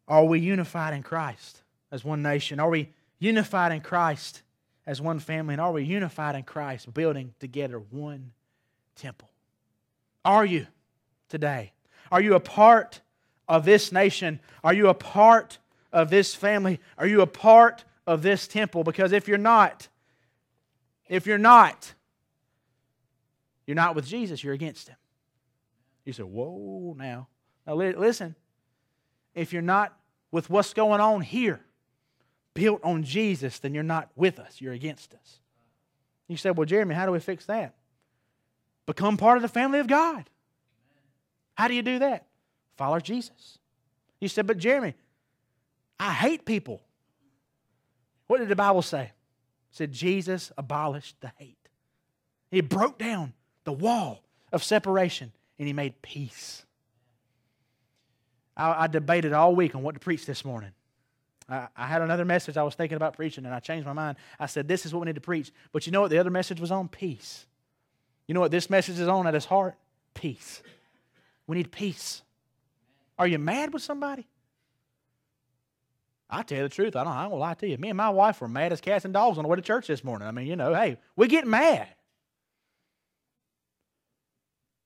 Are 0.07 0.25
we 0.25 0.41
unified 0.41 0.95
in 0.95 1.03
Christ 1.03 1.63
as 1.91 2.05
one 2.05 2.23
nation? 2.23 2.61
Are 2.61 2.69
we 2.69 2.91
unified 3.19 3.73
in 3.73 3.81
Christ 3.81 4.43
as 4.87 5.01
one 5.01 5.19
family? 5.19 5.55
And 5.55 5.61
are 5.61 5.73
we 5.73 5.85
unified 5.85 6.35
in 6.35 6.43
Christ, 6.43 6.93
building 6.93 7.35
together 7.41 7.79
one 7.79 8.33
temple? 8.97 9.29
Are 10.25 10.45
you 10.45 10.67
today? 11.29 11.73
Are 12.11 12.21
you 12.21 12.35
a 12.35 12.41
part 12.41 13.01
of 13.49 13.65
this 13.65 13.93
nation? 13.93 14.41
Are 14.63 14.75
you 14.75 14.89
a 14.89 14.95
part 14.95 15.59
of 15.93 16.11
this 16.11 16.35
family? 16.35 16.81
Are 16.99 17.07
you 17.07 17.23
a 17.23 17.27
part 17.27 17.85
of 18.07 18.23
this 18.23 18.47
temple? 18.47 18.85
Because 18.85 19.13
if 19.13 19.29
you're 19.29 19.39
not, 19.39 19.89
if 21.09 21.27
you're 21.27 21.39
not, 21.39 21.95
you're 23.69 23.75
not 23.75 23.95
with 23.95 24.07
Jesus, 24.07 24.43
you're 24.43 24.55
against 24.55 24.89
him. 24.89 24.97
You 26.07 26.15
say, 26.15 26.23
Whoa, 26.23 26.95
now. 26.97 27.29
Now, 27.67 27.75
listen. 27.75 28.35
If 29.35 29.53
you're 29.53 29.61
not 29.61 29.95
with 30.33 30.49
what's 30.49 30.73
going 30.73 31.03
on 31.03 31.21
here, 31.21 31.61
built 32.55 32.81
on 32.83 33.03
Jesus, 33.03 33.59
then 33.59 33.75
you're 33.75 33.83
not 33.83 34.09
with 34.17 34.39
us, 34.39 34.59
you're 34.59 34.73
against 34.73 35.13
us. 35.13 35.41
You 36.29 36.39
say, 36.39 36.51
Well, 36.51 36.65
Jeremy, 36.65 36.95
how 36.95 37.05
do 37.05 37.13
we 37.13 37.21
fix 37.21 37.45
that? 37.45 37.75
Become 38.87 39.19
part 39.19 39.37
of 39.37 39.43
the 39.43 39.49
family 39.49 39.81
of 39.81 39.87
God. 39.87 40.25
How 41.55 41.69
do 41.69 41.75
you 41.75 41.83
do 41.83 41.99
that? 41.99 42.25
Follow 42.79 43.01
Jesus. 43.01 43.59
You 44.19 44.29
said, 44.29 44.47
But 44.47 44.57
Jeremy, 44.57 44.95
I 46.01 46.15
hate 46.15 46.47
people. 46.47 46.81
What 48.29 48.39
did 48.39 48.49
the 48.49 48.57
Bible 48.57 48.81
say? 48.81 49.03
It 49.03 49.13
said 49.73 49.93
Jesus 49.93 50.53
abolished 50.57 51.21
the 51.21 51.33
hate. 51.37 51.69
He 52.51 52.63
broke 52.63 52.97
down 52.97 53.35
the 53.69 53.73
wall 53.73 54.23
of 54.51 54.65
separation, 54.65 55.31
and 55.59 55.67
he 55.67 55.75
made 55.75 56.01
peace. 56.01 56.65
I, 58.57 58.85
I 58.85 58.87
debated 58.87 59.35
all 59.35 59.55
week 59.55 59.75
on 59.75 59.83
what 59.83 59.93
to 59.93 60.01
preach 60.01 60.25
this 60.25 60.43
morning. 60.43 60.71
I, 61.51 61.69
I 61.77 61.87
had 61.87 62.01
another 62.01 62.25
message 62.25 62.57
I 62.57 62.63
was 62.63 62.75
thinking 62.75 62.97
about 62.97 63.15
preaching, 63.15 63.45
and 63.45 63.55
I 63.55 63.61
changed 63.61 63.87
my 63.87 63.93
mind. 63.93 64.17
I 64.41 64.47
said, 64.47 64.67
This 64.67 64.87
is 64.87 64.95
what 64.95 65.01
we 65.01 65.07
need 65.07 65.17
to 65.17 65.21
preach. 65.21 65.53
But 65.71 65.85
you 65.85 65.93
know 65.93 66.01
what? 66.01 66.11
The 66.11 66.17
other 66.17 66.31
message 66.31 66.61
was 66.61 66.71
on 66.71 66.89
peace. 66.89 67.45
You 68.27 68.33
know 68.33 68.41
what 68.41 68.51
this 68.51 68.71
message 68.71 68.99
is 68.99 69.07
on 69.07 69.27
at 69.27 69.35
its 69.35 69.45
heart? 69.45 69.75
Peace. 70.15 70.63
We 71.47 71.59
need 71.59 71.71
peace. 71.71 72.23
Are 73.19 73.27
you 73.27 73.39
mad 73.39 73.75
with 73.75 73.83
somebody? 73.83 74.27
I 76.31 76.43
tell 76.43 76.57
you 76.57 76.65
the 76.65 76.71
truth. 76.71 76.97
I 76.97 77.05
don't. 77.05 77.13
I 77.13 77.29
don't 77.29 77.39
lie 77.39 77.55
to 77.55 77.69
you. 77.69 77.77
Me 77.77 77.91
and 77.91 77.99
my 77.99 78.09
wife 78.09 78.41
were 78.41 78.49
mad 78.49 78.73
as 78.73 78.81
cats 78.81 79.05
and 79.05 79.13
dogs 79.13 79.37
on 79.37 79.45
the 79.45 79.49
way 79.49 79.57
to 79.57 79.63
church 79.63 79.89
this 79.89 80.03
morning. 80.03 80.27
I 80.27 80.31
mean, 80.31 80.47
you 80.47 80.57
know, 80.57 80.73
hey, 80.73 80.97
we 81.17 81.29
get 81.29 81.47
mad. 81.47 81.89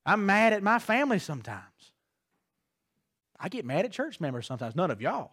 I'm 0.05 0.27
mad 0.27 0.53
at 0.53 0.63
my 0.63 0.79
family 0.79 1.19
sometimes. 1.19 1.63
I 3.39 3.49
get 3.49 3.65
mad 3.65 3.85
at 3.85 3.93
church 3.93 4.21
members 4.21 4.47
sometimes. 4.47 4.77
None 4.77 4.91
of 4.91 5.01
y'all. 5.01 5.33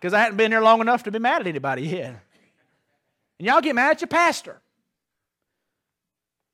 Because 0.00 0.12
I 0.12 0.20
hadn't 0.20 0.36
been 0.36 0.50
here 0.50 0.60
long 0.60 0.80
enough 0.80 1.02
to 1.04 1.10
be 1.10 1.18
mad 1.18 1.40
at 1.40 1.46
anybody 1.46 1.82
yet. 1.82 2.20
And 3.38 3.46
y'all 3.46 3.60
get 3.60 3.74
mad 3.74 3.92
at 3.92 4.00
your 4.00 4.08
pastor. 4.08 4.60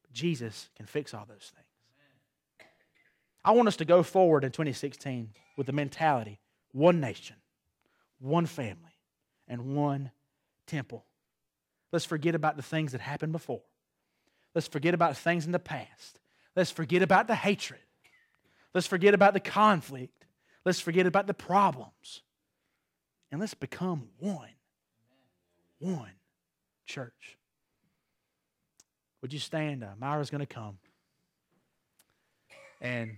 But 0.03 0.13
Jesus 0.13 0.69
can 0.77 0.87
fix 0.87 1.15
all 1.15 1.27
those 1.29 1.53
things. 1.55 2.69
I 3.45 3.53
want 3.53 3.69
us 3.69 3.77
to 3.77 3.85
go 3.85 4.03
forward 4.03 4.45
in 4.45 4.53
2016 4.53 5.31
with 5.57 5.67
the 5.67 5.73
mentality 5.73 6.39
one 6.73 7.01
nation, 7.01 7.37
one 8.19 8.47
family, 8.47 8.97
and 9.47 9.77
one 9.77 10.11
temple. 10.67 11.05
Let's 11.93 12.05
forget 12.05 12.35
about 12.35 12.57
the 12.57 12.63
things 12.63 12.93
that 12.93 13.01
happened 13.01 13.33
before. 13.33 13.63
Let's 14.55 14.69
forget 14.69 14.95
about 14.95 15.17
things 15.17 15.47
in 15.47 15.53
the 15.53 15.59
past. 15.59 16.19
Let's 16.55 16.71
forget 16.71 17.03
about 17.03 17.27
the 17.27 17.35
hatred. 17.35 17.81
Let's 18.75 18.87
forget 18.87 19.15
about 19.15 19.35
the 19.35 19.41
conflict. 19.41 20.27
Let's 20.65 20.81
forget 20.81 21.07
about 21.07 21.27
the 21.27 21.35
problems. 21.35 22.23
And 23.31 23.41
let's 23.41 23.55
become 23.55 24.09
one. 24.19 24.49
One 25.79 26.13
church. 26.87 27.39
Would 29.23 29.33
you 29.33 29.39
stand? 29.39 29.83
Uh, 29.83 29.89
Myra's 29.99 30.31
going 30.31 30.41
to 30.41 30.47
come. 30.47 30.79
And 32.81 33.17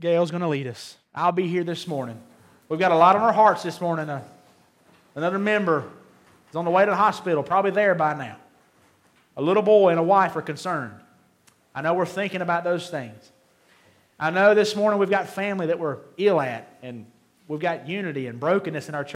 Gail's 0.00 0.30
going 0.30 0.42
to 0.42 0.48
lead 0.48 0.66
us. 0.66 0.96
I'll 1.14 1.32
be 1.32 1.48
here 1.48 1.64
this 1.64 1.88
morning. 1.88 2.20
We've 2.68 2.78
got 2.78 2.92
a 2.92 2.96
lot 2.96 3.16
on 3.16 3.22
our 3.22 3.32
hearts 3.32 3.62
this 3.62 3.80
morning. 3.80 4.08
Uh, 4.08 4.22
another 5.14 5.38
member 5.38 5.84
is 6.50 6.56
on 6.56 6.64
the 6.64 6.70
way 6.70 6.84
to 6.84 6.90
the 6.90 6.96
hospital, 6.96 7.42
probably 7.42 7.70
there 7.70 7.94
by 7.94 8.14
now. 8.14 8.36
A 9.38 9.42
little 9.42 9.62
boy 9.62 9.90
and 9.90 10.00
a 10.00 10.02
wife 10.02 10.34
are 10.34 10.42
concerned. 10.42 10.94
I 11.72 11.80
know 11.80 11.94
we're 11.94 12.06
thinking 12.06 12.42
about 12.42 12.64
those 12.64 12.90
things. 12.90 13.30
I 14.18 14.30
know 14.30 14.52
this 14.52 14.74
morning 14.74 14.98
we've 14.98 15.08
got 15.08 15.28
family 15.28 15.68
that 15.68 15.78
we're 15.78 15.98
ill 16.16 16.40
at, 16.40 16.76
and 16.82 17.06
we've 17.46 17.60
got 17.60 17.88
unity 17.88 18.26
and 18.26 18.40
brokenness 18.40 18.88
in 18.88 18.96
our 18.96 19.04
church. 19.04 19.06